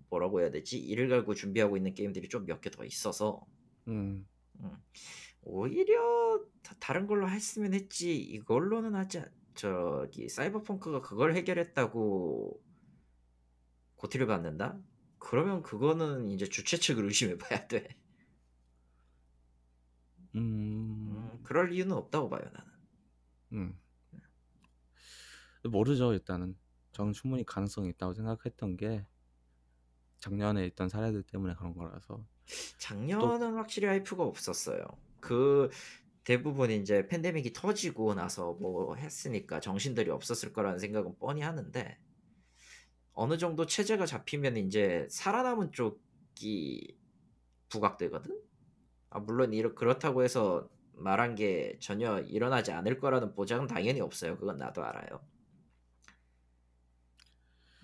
뭐라고 0.09 0.41
해야 0.41 0.51
되지? 0.51 0.79
이를 0.79 1.09
갈고 1.09 1.33
준비하고 1.35 1.77
있는 1.77 1.93
게임들이 1.93 2.29
좀 2.29 2.45
몇 2.45 2.61
개 2.61 2.69
더 2.69 2.85
있어서 2.85 3.45
음, 3.87 4.27
오히려 5.41 6.39
다, 6.63 6.75
다른 6.79 7.07
걸로 7.07 7.29
했으면 7.29 7.73
했지 7.73 8.15
이걸로는 8.17 8.95
하지 8.95 9.19
않- 9.19 9.31
저기 9.55 10.29
사이버펑크가 10.29 11.01
그걸 11.01 11.35
해결했다고 11.35 12.61
고티를 13.95 14.27
받는다? 14.27 14.79
그러면 15.19 15.63
그거는 15.63 16.27
이제 16.29 16.45
주최 16.47 16.77
측을 16.77 17.05
의심해봐야 17.05 17.67
돼. 17.67 17.87
음, 20.35 20.39
음, 21.33 21.39
그럴 21.43 21.73
이유는 21.73 21.93
없다고 21.95 22.29
봐요 22.29 22.41
나는. 22.53 22.71
음. 23.53 23.79
모르죠 25.67 26.13
일단은. 26.13 26.55
저는 26.91 27.13
충분히 27.13 27.43
가능성이 27.45 27.89
있다고 27.89 28.13
생각했던 28.13 28.77
게 28.77 29.05
작년에 30.19 30.65
있던 30.67 30.89
사례들 30.89 31.23
때문에 31.23 31.53
그런 31.55 31.75
거라서. 31.75 32.25
작년은 32.79 33.55
확실히 33.55 33.87
하이프가 33.87 34.23
없었어요. 34.23 34.85
그 35.19 35.69
대부분 36.23 36.71
이제 36.71 37.07
팬데믹이 37.07 37.53
터지고 37.53 38.13
나서 38.13 38.53
뭐 38.53 38.95
했으니까 38.95 39.59
정신들이 39.59 40.09
없었을 40.09 40.53
거라는 40.53 40.79
생각은 40.79 41.17
뻔히 41.19 41.41
하는데 41.41 41.97
어느 43.13 43.37
정도 43.37 43.65
체제가 43.65 44.05
잡히면 44.05 44.57
이제 44.57 45.07
살아남은 45.09 45.71
쪽이 45.71 46.97
부각되거든. 47.69 48.39
아 49.09 49.19
물론 49.19 49.53
이렇 49.53 49.73
그렇다고 49.73 50.23
해서 50.23 50.69
말한 50.93 51.35
게 51.35 51.77
전혀 51.79 52.19
일어나지 52.19 52.71
않을 52.71 52.99
거라는 52.99 53.33
보장은 53.33 53.67
당연히 53.67 54.01
없어요. 54.01 54.37
그건 54.37 54.57
나도 54.57 54.83
알아요. 54.83 55.21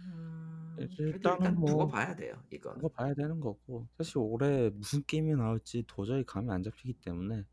음, 0.06 0.76
일단은 0.80 1.14
일단 1.14 1.56
두고 1.56 1.78
뭐 1.78 1.88
봐야 1.88 2.16
돼요. 2.16 2.42
이거는. 2.52 2.76
그거 2.82 2.90
봐야 2.90 3.14
되는 3.14 3.40
거고 3.40 3.88
사실 3.98 4.18
올해 4.18 4.70
무슨 4.70 5.04
게임이 5.06 5.34
나올지 5.36 5.84
도저히 5.88 6.24
감이 6.26 6.52
안 6.52 6.64
잡히기 6.64 6.94
때문에 6.94 7.46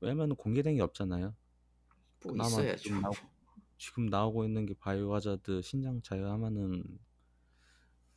왜냐면 0.00 0.34
공개된 0.36 0.76
게 0.76 0.82
없잖아요. 0.82 1.34
뭐 2.22 2.32
그나마 2.32 2.48
있어야죠. 2.48 2.82
지금 2.82 3.00
나오, 3.00 3.12
지금 3.78 4.06
나오고 4.06 4.44
있는 4.44 4.66
게 4.66 4.74
바이오 4.74 5.14
하자드 5.14 5.62
신작 5.62 6.02
제외하면은 6.04 6.84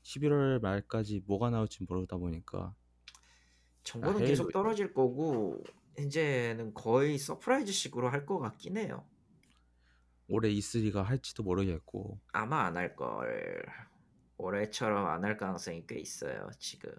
11월 0.04 0.62
말까지 0.62 1.24
뭐가 1.26 1.50
나올지 1.50 1.84
모르다 1.84 2.18
보니까 2.18 2.74
정보는 3.84 4.22
아, 4.22 4.26
계속 4.26 4.48
헤일로- 4.50 4.54
떨어질 4.54 4.94
거고 4.94 5.62
이제는 5.98 6.74
거의 6.74 7.18
surprise식으로 7.18 8.10
할 8.10 8.26
것 8.26 8.40
같긴 8.40 8.78
해요. 8.78 9.06
올해 10.30 10.50
E3가 10.50 11.04
할지도 11.04 11.44
모르겠고 11.44 12.20
아마 12.34 12.66
안 12.66 12.78
할 12.78 12.96
걸. 12.96 13.66
올해처럼 14.38 15.06
안 15.08 15.24
할 15.26 15.38
가능성이 15.38 15.86
꽤 15.88 16.00
있어요. 16.00 16.50
지금 16.60 16.92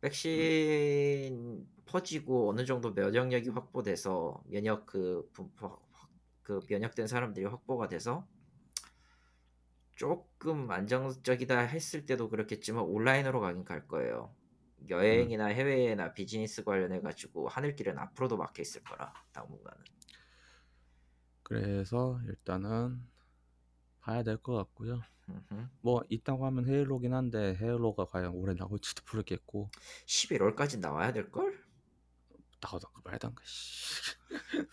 백신 0.00 1.66
퍼지고 1.86 2.50
어느 2.50 2.64
정도 2.64 2.92
면역력이 2.92 3.50
확보돼서 3.50 4.42
면역 4.48 4.86
그 4.86 5.28
분포 5.32 5.78
그 6.42 6.60
면역된 6.68 7.06
사람들이 7.06 7.46
확보가 7.46 7.88
돼서 7.88 8.26
조금 9.94 10.70
안정적이다 10.70 11.58
했을 11.60 12.04
때도 12.06 12.28
그렇겠지만 12.28 12.84
온라인으로 12.84 13.40
가긴 13.40 13.64
갈 13.64 13.86
거예요. 13.88 14.34
여행이나 14.88 15.46
해외나 15.46 16.12
비즈니스 16.12 16.62
관련해 16.64 17.00
가지고 17.00 17.48
하늘길은 17.48 17.98
앞으로도 17.98 18.36
막혀 18.36 18.62
있을 18.62 18.82
거라 18.84 19.12
당분간은. 19.32 19.84
그래서 21.50 22.20
일단은 22.26 23.00
봐야 24.00 24.24
될 24.24 24.36
것 24.38 24.52
같고요. 24.56 25.00
음흠. 25.28 25.68
뭐 25.80 26.02
있다고 26.08 26.44
하면 26.46 26.68
헤일로긴 26.68 27.14
한데 27.14 27.56
헤일로가 27.60 28.06
과연 28.06 28.32
올해 28.34 28.54
나올지도 28.54 29.04
모르겠고 29.12 29.70
11월까지 30.06 30.80
나와야 30.80 31.12
될 31.12 31.30
걸? 31.30 31.56
나오던가 32.60 33.00
말던가 33.04 33.42
씨. 33.46 34.12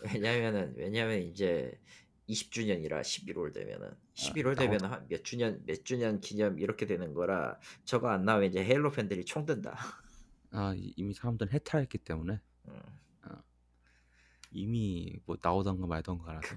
왜냐면은 0.00 0.74
왜냐면 0.76 1.20
이제 1.22 1.80
20주년이라 2.28 3.02
11월 3.02 3.52
되면은 3.54 3.90
11월 4.14 4.52
아, 4.52 4.54
되면 4.54 4.84
한몇 4.84 5.22
주년 5.24 5.62
몇 5.66 5.84
주년 5.84 6.20
기념 6.20 6.58
이렇게 6.58 6.86
되는 6.86 7.14
거라 7.14 7.58
저거 7.84 8.08
안 8.08 8.24
나오면 8.24 8.48
이제 8.50 8.64
헤일로 8.64 8.90
팬들이 8.90 9.24
총 9.24 9.46
든다. 9.46 9.76
아 10.50 10.74
이- 10.76 10.92
이미 10.96 11.14
사람들은 11.14 11.52
해탈했기 11.52 11.98
때문에 11.98 12.40
음. 12.68 12.80
이미 14.54 15.18
뭐 15.26 15.36
나오던가 15.42 15.86
말던가라서 15.86 16.56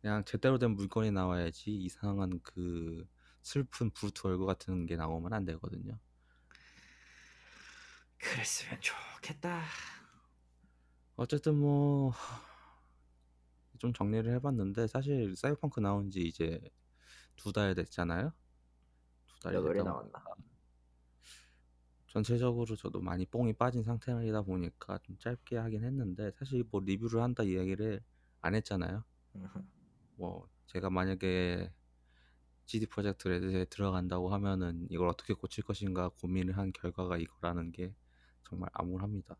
그냥 0.00 0.24
제대로 0.24 0.58
된 0.58 0.72
물건이 0.72 1.10
나와야지 1.10 1.70
이상한 1.76 2.40
그 2.42 3.06
슬픈 3.42 3.90
브루트 3.90 4.26
월드 4.26 4.44
같은 4.44 4.86
게 4.86 4.96
나오면 4.96 5.32
안 5.32 5.44
되거든요. 5.44 5.98
그랬으면 8.18 8.80
좋겠다. 8.80 9.62
어쨌든 11.16 11.56
뭐 11.56 12.12
좀 13.80 13.94
정리를 13.94 14.30
해봤는데 14.34 14.86
사실 14.88 15.34
사이버펑크 15.36 15.80
나온 15.80 16.10
지 16.10 16.20
이제 16.20 16.60
두 17.36 17.50
달 17.52 17.74
됐잖아요. 17.74 18.32
두 19.26 19.40
달이 19.40 19.56
몇 19.56 19.62
월에 19.64 19.78
됐다 19.78 19.84
나왔나? 19.84 20.24
전체적으로 22.10 22.76
저도 22.76 23.00
많이 23.00 23.24
뽕이 23.26 23.54
빠진 23.54 23.82
상태이다 23.82 24.42
보니까 24.42 24.98
좀 24.98 25.16
짧게 25.18 25.56
하긴 25.56 25.84
했는데 25.84 26.30
사실 26.32 26.64
뭐 26.70 26.80
리뷰를 26.84 27.22
한다 27.22 27.42
이야기를 27.42 28.02
안 28.42 28.54
했잖아요. 28.54 29.04
뭐 30.16 30.48
제가 30.66 30.90
만약에 30.90 31.72
CD 32.66 32.86
프로젝트 32.86 33.28
레드에 33.28 33.64
들어간다고 33.66 34.32
하면은 34.34 34.86
이걸 34.90 35.08
어떻게 35.08 35.34
고칠 35.34 35.64
것인가 35.64 36.10
고민을 36.10 36.58
한 36.58 36.72
결과가 36.72 37.18
이거라는 37.18 37.72
게 37.72 37.94
정말 38.44 38.70
암울합니다. 38.74 39.36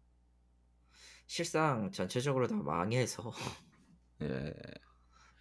실상 1.26 1.90
전체적으로 1.92 2.46
다 2.46 2.56
망해서 2.56 3.32
예, 4.22 4.54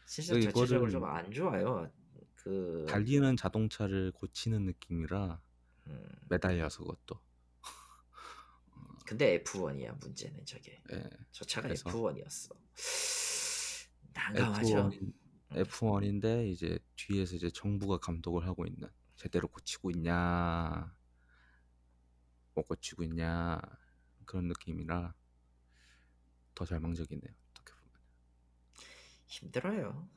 실상 0.06 0.40
전체적으로 0.40 0.90
좀 0.92 1.04
안 1.06 1.32
좋아요. 1.32 1.92
그 2.36 2.86
달리는 2.88 3.36
자동차를 3.38 4.12
고치는 4.14 4.66
느낌이라 4.66 5.42
음, 5.90 6.10
매달려서 6.30 6.84
그것도. 6.84 7.20
근데 9.06 9.42
F1이야 9.44 10.00
문제는 10.00 10.46
저게. 10.46 10.82
예, 10.92 11.10
저 11.32 11.44
차가 11.46 11.68
그래서 11.68 11.90
F1이었어. 11.90 12.56
난감하죠. 14.14 14.90
F1인, 14.90 15.14
F1 15.52 16.06
인데 16.06 16.50
이제 16.50 16.80
뒤에서 16.96 17.36
이제 17.36 17.50
정부가 17.50 17.98
감독을 17.98 18.46
하고 18.46 18.66
있는 18.66 18.88
제대로 19.16 19.48
고치고 19.48 19.92
있냐 19.92 20.96
못 22.54 22.64
고치고 22.64 23.04
있냐 23.04 23.60
그런 24.26 24.48
느낌이라 24.48 25.14
더 26.54 26.66
절망적이네요. 26.66 27.34
어떻게 27.52 27.74
보면. 27.74 27.94
힘들어요. 29.28 30.10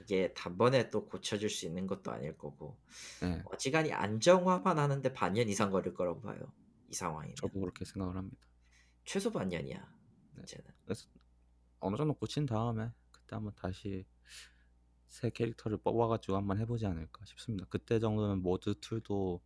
이게 0.00 0.32
단번에 0.34 0.90
또 0.90 1.06
고쳐줄 1.06 1.50
수 1.50 1.66
있는 1.66 1.86
것도 1.86 2.10
아닐 2.10 2.36
거고 2.36 2.78
예, 3.22 3.42
어지간히 3.46 3.92
안정화만 3.92 4.78
하는데 4.78 5.12
반년 5.12 5.48
이상 5.48 5.70
걸릴 5.70 5.94
거라고 5.94 6.20
봐요. 6.20 6.52
이 6.88 6.94
상황이면 6.94 7.36
저도 7.36 7.60
그렇게 7.60 7.84
생각을 7.84 8.16
합니다. 8.16 8.38
최소 9.04 9.32
반년이야. 9.32 9.78
네. 9.78 9.86
문제는. 10.34 10.64
그래서 10.84 11.08
어느 11.80 11.96
정도 11.96 12.14
고친 12.14 12.46
다음에 12.46 12.90
그때 13.10 13.36
한번 13.36 13.52
다시 13.54 14.06
새 15.08 15.30
캐릭터를 15.30 15.78
뽑아가지고 15.78 16.36
한번 16.36 16.58
해보지 16.58 16.86
않을까 16.86 17.24
싶습니다. 17.24 17.66
그때 17.68 17.98
정도면 17.98 18.42
모드 18.42 18.78
툴도 18.80 19.40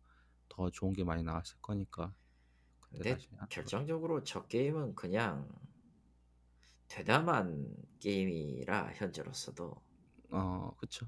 더 0.49 0.69
좋은 0.69 0.93
게 0.93 1.03
많이 1.03 1.23
나왔을 1.23 1.57
거니까 1.61 2.13
근데 2.79 3.17
결정적으로 3.49 4.23
저 4.23 4.45
게임은 4.45 4.93
그냥 4.95 5.49
대담한 6.87 7.75
게임이라 7.99 8.93
현재로서도 8.93 9.71
거. 9.71 9.82
어 10.33 10.75
그쵸 10.77 11.07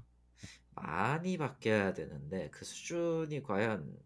많이 0.74 1.36
바뀌어야 1.38 1.94
되는데 1.94 2.50
그 2.50 2.64
수준이 2.64 3.42
과연 3.42 3.98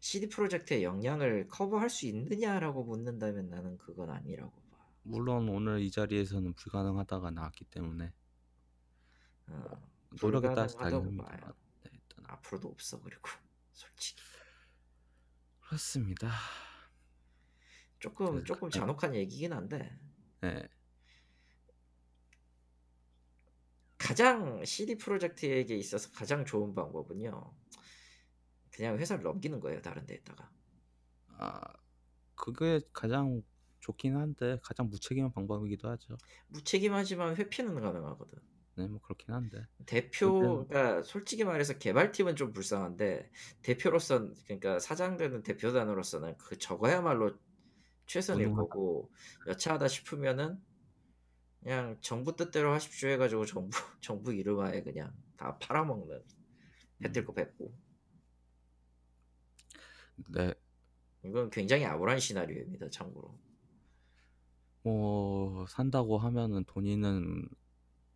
CD 0.00 0.28
프로젝트의 0.28 0.82
역량을 0.84 1.48
커버할 1.48 1.88
수 1.88 2.06
있느냐라고 2.06 2.84
묻는다면 2.84 3.48
나는 3.48 3.78
그건 3.78 4.10
아니라고 4.10 4.52
봐. 4.70 4.76
물론 5.02 5.48
오늘 5.48 5.80
이 5.80 5.90
자리에서는 5.90 6.54
불가능하다가 6.54 7.30
나왔기 7.30 7.64
때문에 7.66 8.12
어, 9.48 9.88
노력에 10.20 10.48
따라서. 10.48 10.78
합니다만 10.78 11.54
네, 11.84 11.90
앞으로도 12.24 12.68
없어 12.68 13.00
그리고 13.00 13.22
솔직히 13.72 14.20
그렇습니다. 15.60 16.30
조금 17.98 18.26
그래서 18.26 18.44
조금 18.44 18.70
네. 18.70 18.78
잔혹한 18.78 19.14
얘기긴 19.14 19.52
한데 19.52 19.98
네, 20.40 20.68
가장 23.98 24.64
CD 24.64 24.96
프로젝트에게 24.96 25.76
있어서 25.76 26.10
가장 26.12 26.44
좋은 26.44 26.74
방법은요. 26.74 27.54
그냥 28.70 28.98
회사를 28.98 29.22
넘기는 29.22 29.58
거예요 29.60 29.80
다른 29.80 30.04
데에다가. 30.06 30.50
아 31.38 31.60
그게 32.34 32.80
가장 32.92 33.42
좋긴 33.80 34.16
한데 34.16 34.58
가장 34.62 34.88
무책임한 34.88 35.32
방법이기도 35.32 35.88
하죠. 35.90 36.16
무책임하지만 36.48 37.36
회피는 37.36 37.80
가능하거든. 37.80 38.38
네, 38.76 38.86
뭐 38.88 39.00
그렇긴 39.00 39.32
한데 39.32 39.64
대표, 39.86 40.66
그러니까 40.66 41.02
솔직히 41.02 41.44
말해서 41.44 41.78
개발팀은 41.78 42.36
좀 42.36 42.52
불쌍한데 42.52 43.30
대표로서 43.62 44.28
그러니까 44.44 44.78
사장 44.78 45.16
되는 45.16 45.42
대표단으로서는 45.42 46.36
그 46.36 46.58
저거야말로 46.58 47.38
최선일. 48.06 48.52
거고 48.52 49.10
여차하다 49.46 49.88
싶으면은 49.88 50.60
그냥 51.66 51.98
정부 52.00 52.36
뜻대로 52.36 52.72
하십시오 52.72 53.08
해가지고 53.08 53.44
정부 53.44 53.70
정부 54.00 54.32
이름하에 54.32 54.84
그냥 54.84 55.12
다 55.36 55.58
팔아먹는 55.58 56.22
해뜰 57.02 57.24
거 57.24 57.34
뱉고. 57.34 57.76
네, 60.28 60.54
이건 61.24 61.50
굉장히 61.50 61.84
암울한 61.84 62.20
시나리오입니다 62.20 62.88
참고로. 62.90 63.36
뭐 64.84 65.66
산다고 65.66 66.18
하면은 66.18 66.62
돈 66.66 66.86
있는 66.86 67.48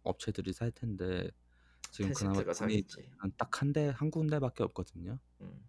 업체들이 0.04 0.52
살 0.52 0.70
텐데 0.70 1.28
지금 1.90 2.12
그나마 2.12 2.34
돈이 2.44 2.54
사겠지. 2.54 3.10
딱한 3.36 3.72
대, 3.72 3.88
한 3.88 4.12
군데밖에 4.12 4.62
없거든요. 4.62 5.18
음, 5.40 5.68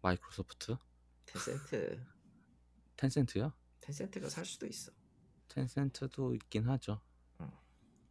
마이크로소프트, 0.00 0.76
텐센트. 1.24 2.04
텐센트요? 2.96 3.52
텐센트가 3.78 4.28
살 4.28 4.44
수도 4.44 4.66
있어 4.66 4.90
텐센트도 5.54 6.34
있긴 6.34 6.68
하죠. 6.68 7.00
음. 7.40 7.50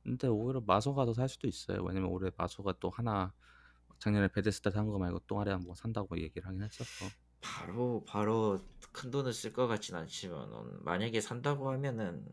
근데 0.04 0.28
오히려 0.28 0.62
마소가 0.62 1.06
더 1.06 1.14
살 1.14 1.28
수도 1.30 1.48
있어요. 1.48 1.84
왜냐면 1.84 2.10
올해 2.10 2.32
마소가 2.38 2.76
또 2.80 2.90
하나 2.90 3.34
작년에 4.00 4.30
베데스다 4.30 4.72
산거 4.72 4.98
말고 4.98 5.20
또 5.28 5.40
하나 5.40 5.58
뭐 5.58 5.76
산다고 5.76 6.18
얘기를 6.20 6.48
하긴 6.48 6.64
했었어. 6.64 7.06
바로 7.42 8.04
바로 8.08 8.60
큰 8.92 9.10
돈을 9.12 9.34
쓸 9.34 9.54
것 9.54 9.68
같진 9.68 9.96
않지만 9.96 10.84
만약에 10.84 11.22
산다고 11.22 11.70
하면은 11.72 12.26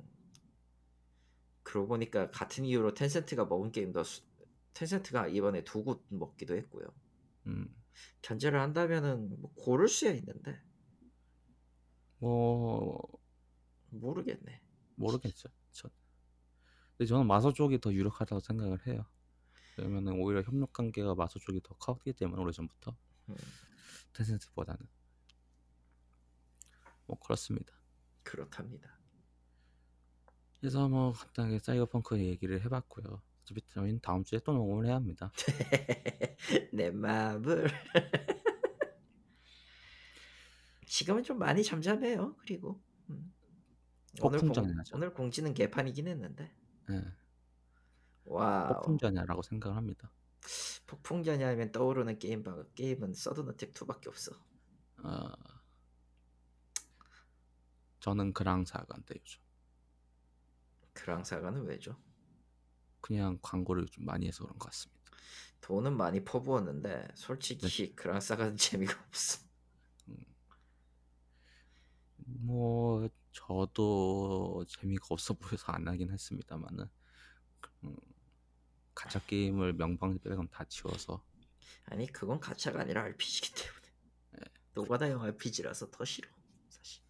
그러고 1.62 1.88
보니까 1.88 2.30
같은 2.30 2.64
이유로 2.64 2.94
텐센트가 2.94 3.44
먹은 3.46 3.72
게임도 3.72 4.04
수- 4.04 4.22
텐센트가 4.74 5.28
이번에 5.28 5.64
두고 5.64 6.02
먹기도 6.08 6.56
했고요. 6.56 6.86
음, 7.46 7.74
견제를 8.22 8.60
한다면은 8.60 9.40
뭐 9.40 9.52
고를 9.54 9.88
수야 9.88 10.12
있는데 10.12 10.60
뭐 12.18 13.00
모르겠네. 13.90 14.60
모르겠죠. 14.98 15.48
저. 15.72 15.88
근데 16.96 17.06
저는 17.06 17.26
마소 17.26 17.52
쪽이 17.52 17.80
더 17.80 17.92
유력하다고 17.92 18.40
생각을 18.40 18.86
해요. 18.86 19.06
왜냐면은 19.76 20.20
오히려 20.20 20.42
협력 20.42 20.72
관계가 20.72 21.14
마소 21.14 21.38
쪽이 21.38 21.60
더 21.62 21.74
컸기 21.74 22.12
때문에 22.12 22.42
오래 22.42 22.50
전부터 22.52 22.96
음, 23.28 23.36
텐센트보다는 24.12 24.80
뭐 27.06 27.18
그렇습니다. 27.18 27.72
그렇답니다. 28.24 28.98
그래서 30.60 30.88
뭐 30.88 31.12
간단하게 31.12 31.60
사이버펑크 31.60 32.18
얘기를 32.18 32.60
해봤고요. 32.64 33.22
어차피 33.42 33.62
저희는 33.68 34.00
다음 34.00 34.24
주에 34.24 34.40
또 34.40 34.52
녹음을 34.52 34.86
해야 34.86 34.96
합니다. 34.96 35.32
내 36.74 36.90
마음을 36.90 37.68
지금은 40.86 41.22
좀 41.22 41.38
많이 41.38 41.62
잠잠해요. 41.62 42.34
그리고 42.40 42.82
음. 43.10 43.32
오늘 44.22 44.38
공, 44.40 44.48
폭풍전야죠. 44.48 44.96
오늘 44.96 45.14
공 45.14 45.30
지는 45.30 45.54
개판이긴 45.54 46.08
했는데 46.08 46.52
예, 46.90 47.04
와우 48.24 48.74
폭풍전야라고 48.74 49.42
생각을 49.42 49.76
합니다. 49.76 50.10
폭풍전야하면 50.86 51.72
떠오르는 51.72 52.18
게임 52.18 52.42
방 52.42 52.64
게임은 52.74 53.14
서든어택 53.14 53.74
2밖에 53.74 54.08
없어. 54.08 54.32
어, 55.02 55.32
저는 58.00 58.32
그랑사가인데 58.32 59.14
요즘 59.18 59.40
그랑사가는 60.94 61.64
왜죠? 61.64 61.96
그냥 63.00 63.38
광고를 63.42 63.86
좀 63.86 64.04
많이 64.04 64.26
해서 64.26 64.44
그런 64.44 64.58
것 64.58 64.66
같습니다. 64.66 64.98
돈은 65.60 65.96
많이 65.96 66.24
퍼부었는데 66.24 67.08
솔직히 67.14 67.94
그랑사가는 67.94 68.56
재미가 68.56 68.94
없어. 69.08 69.46
뭐 72.16 73.08
저도 73.32 74.64
재미가 74.68 75.06
없어 75.10 75.34
보여서 75.34 75.72
안 75.72 75.86
하긴 75.86 76.10
했습니다만은 76.12 76.88
가챠 78.94 79.26
게임을 79.26 79.74
명방백음 79.74 80.48
다 80.48 80.64
지워서 80.64 81.24
아니 81.84 82.06
그건 82.06 82.40
가차가 82.40 82.80
아니라 82.80 83.02
RPG이기 83.04 83.54
때문에 83.54 83.86
네. 84.32 84.40
노가다형 84.74 85.22
RPG라서 85.22 85.90
더 85.90 86.04
싫어 86.04 86.28
사실 86.68 87.02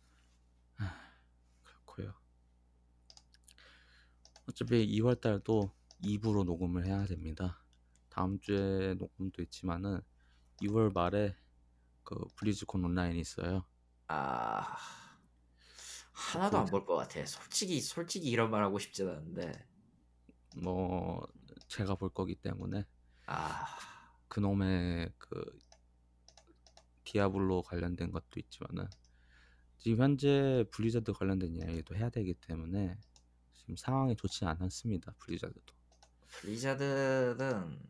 그렇고요. 1.62 2.14
어차피 4.48 4.86
2월 4.98 5.20
달도 5.20 5.72
2부로 6.02 6.44
녹음을 6.44 6.86
해야 6.86 7.04
됩니다. 7.06 7.62
다음 8.08 8.38
주에 8.38 8.94
녹음도 8.94 9.42
있지만은 9.42 10.00
2월 10.62 10.92
말에 10.92 11.36
그 12.04 12.16
블리즈콘 12.36 12.84
온라인이 12.84 13.20
있어요. 13.20 13.64
아 14.06 14.76
하나도 16.18 16.58
안 16.58 16.66
볼 16.66 16.84
것 16.84 16.96
같아. 16.96 17.24
솔직히 17.26 17.80
솔직히 17.80 18.28
이런 18.28 18.50
말 18.50 18.62
하고 18.64 18.78
싶진 18.78 19.08
않은데. 19.08 19.52
뭐 20.56 21.26
제가 21.68 21.94
볼 21.94 22.10
거기 22.10 22.34
때문에? 22.34 22.84
아. 23.26 23.64
그놈의 24.28 25.12
그 25.18 25.58
디아블로 27.04 27.62
관련된 27.62 28.10
것도 28.12 28.26
있지만은 28.36 28.86
지금 29.78 30.02
현재 30.02 30.64
블리자드 30.72 31.12
관련된 31.12 31.54
이야기도 31.54 31.94
해야 31.96 32.10
되기 32.10 32.34
때문에 32.34 32.98
지금 33.54 33.76
상황이 33.76 34.16
좋지 34.16 34.44
않습니다. 34.44 35.14
블리자드도. 35.18 35.74
블리자드는 36.40 37.80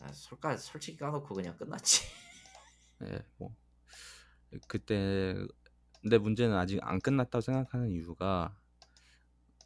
아, 0.00 0.12
솔까 0.12 0.56
솔직히 0.56 0.96
까놓고 0.98 1.34
그냥 1.34 1.56
끝났지. 1.56 2.02
예, 3.02 3.24
뭐. 3.38 3.54
그때 4.66 5.34
근데 6.00 6.18
문제는 6.18 6.56
아직 6.56 6.78
안 6.82 7.00
끝났다고 7.00 7.40
생각하는 7.40 7.90
이유가 7.90 8.56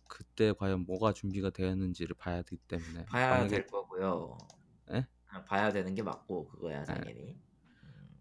그때 0.09 0.53
과연 0.53 0.85
뭐가 0.87 1.12
준비가 1.12 1.51
되었는지를 1.51 2.16
봐야 2.16 2.43
되기 2.43 2.57
때문에 2.68 3.05
봐야 3.07 3.30
만약에 3.30 3.49
될 3.49 3.66
거고요. 3.66 4.37
예? 4.93 5.07
아, 5.28 5.45
봐야 5.45 5.70
되는 5.72 5.95
게 5.95 6.03
맞고 6.03 6.49
그거야 6.49 6.85
당연히. 6.85 7.39
음, 7.85 8.20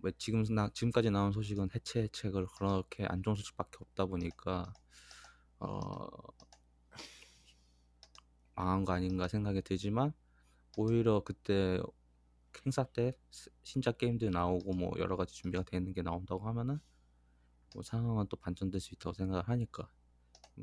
왜 0.00 0.12
지금 0.16 0.42
나 0.54 0.70
지금까지 0.72 1.10
나온 1.10 1.32
소식은 1.32 1.68
해체 1.74 2.02
해책을 2.02 2.46
그렇게 2.56 3.04
안 3.06 3.22
좋은 3.22 3.36
소식밖에 3.36 3.76
없다 3.80 4.06
보니까 4.06 4.72
어 5.58 6.06
망한 8.54 8.84
거 8.84 8.92
아닌가 8.92 9.28
생각이 9.28 9.62
들지만 9.62 10.12
오히려 10.76 11.22
그때 11.24 11.80
행사 12.64 12.84
때 12.84 13.14
스- 13.30 13.50
신작 13.62 13.98
게임들 13.98 14.30
나오고 14.30 14.72
뭐 14.74 14.92
여러 14.98 15.16
가지 15.16 15.34
준비가 15.34 15.64
되는 15.64 15.92
게 15.92 16.02
나온다고 16.02 16.46
하면은 16.48 16.80
뭐 17.74 17.82
상황은 17.82 18.26
또 18.28 18.36
반전될 18.36 18.80
수 18.80 18.94
있다고 18.94 19.14
생각을 19.14 19.48
하니까 19.48 19.88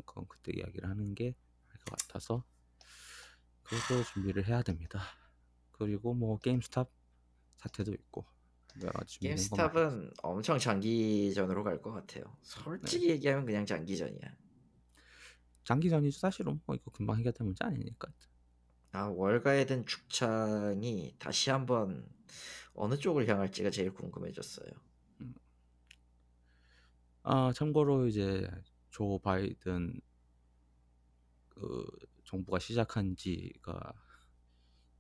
그건 0.06 0.28
그때 0.28 0.52
이야기를 0.56 0.90
하는 0.90 1.16
게할것 1.16 1.86
같아서 1.86 2.44
그것도 3.64 4.04
준비를 4.04 4.48
해야 4.48 4.62
됩니다. 4.64 5.02
그리고 5.72 6.14
뭐 6.14 6.38
게임스탑 6.40 6.90
사태도 7.58 7.94
있고. 7.94 8.26
게임스탑은 9.20 10.12
엄청 10.24 10.58
장기전으로 10.60 11.64
갈 11.64 11.82
것 11.82 11.92
같아요 11.92 12.24
솔직히 12.42 13.08
네. 13.08 13.14
얘기하면 13.14 13.46
그냥 13.46 13.66
장기전이야 13.66 14.36
장기전이죠 15.64 16.20
사실은 16.20 16.60
뭐 16.66 16.76
이거 16.76 16.92
금방 16.92 17.18
해결될 17.20 17.46
문제 17.46 17.64
아니니까 17.66 18.12
아 18.92 19.04
월가에든 19.08 19.86
죽창이 19.86 21.16
다시 21.20 21.50
한번 21.50 22.08
어느 22.74 22.98
쪽을 22.98 23.28
향할지가 23.28 23.70
제일 23.72 23.94
궁금해졌어요 23.94 24.70
아 27.24 27.52
참고로 27.54 28.08
이제 28.08 28.50
조 28.90 29.20
바이든 29.20 30.02
그 31.50 31.86
정부가 32.24 32.60
시작한 32.60 33.16
지가 33.16 33.94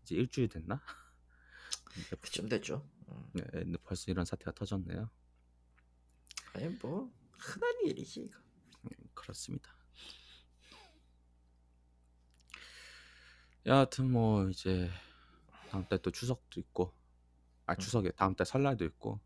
이제 0.03 0.15
일주일 0.15 0.49
됐나? 0.49 0.81
그쯤 2.21 2.47
됐죠 2.49 2.87
음. 3.09 3.29
네, 3.33 3.43
근데 3.51 3.77
벌써 3.83 4.11
이런 4.11 4.25
사태가 4.25 4.51
터졌네요. 4.51 5.09
아니 6.53 6.67
뭐 6.69 7.11
흔한 7.37 7.73
일이지 7.85 8.21
이거 8.21 8.39
음, 8.85 8.89
그렇습니다. 9.13 9.75
여하튼 13.65 14.11
뭐 14.11 14.49
이제 14.49 14.89
다음 15.69 15.85
달 15.87 15.99
또 16.01 16.11
추석도 16.11 16.59
있고 16.61 16.93
아 17.65 17.75
추석에 17.75 18.11
다음 18.11 18.35
달 18.35 18.45
설날도 18.45 18.85
있고 18.85 19.19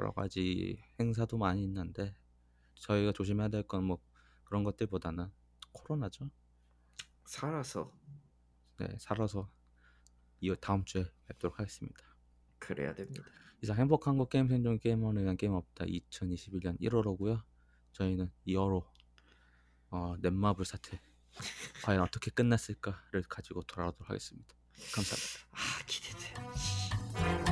여러 0.00 0.12
가지 0.12 0.82
행사도 0.98 1.36
많이 1.38 1.62
있는데 1.64 2.16
저희가 2.74 3.12
조심해야 3.12 3.48
될 3.48 3.62
건 3.64 3.84
뭐 3.84 3.98
그런 4.44 4.64
것들보다는 4.64 5.30
코로나죠. 5.72 6.30
살아서 7.26 7.92
네, 8.78 8.88
살아서 8.98 9.48
이 10.40 10.52
다음 10.60 10.84
주에 10.84 11.04
뵙도록 11.26 11.58
하겠습니다. 11.60 12.00
그래야 12.58 12.94
됩니다 12.94 13.22
이상 13.62 13.76
행복한 13.76 14.16
거 14.16 14.26
게임 14.26 14.48
생존 14.48 14.78
게이머를 14.78 15.22
위한 15.22 15.36
게임 15.36 15.52
없다 15.52 15.84
2021년 15.84 16.80
1월호고요. 16.80 17.42
저희는 17.92 18.32
2월호 18.46 18.86
어, 19.90 20.16
넷마블 20.20 20.64
사태 20.64 21.00
과연 21.84 22.00
어떻게 22.02 22.30
끝났을까를 22.30 23.22
가지고 23.28 23.62
돌아오도록 23.64 24.08
하겠습니다. 24.08 24.54
감사합니다. 24.94 25.46
아 25.52 25.84
기대돼 25.86 27.49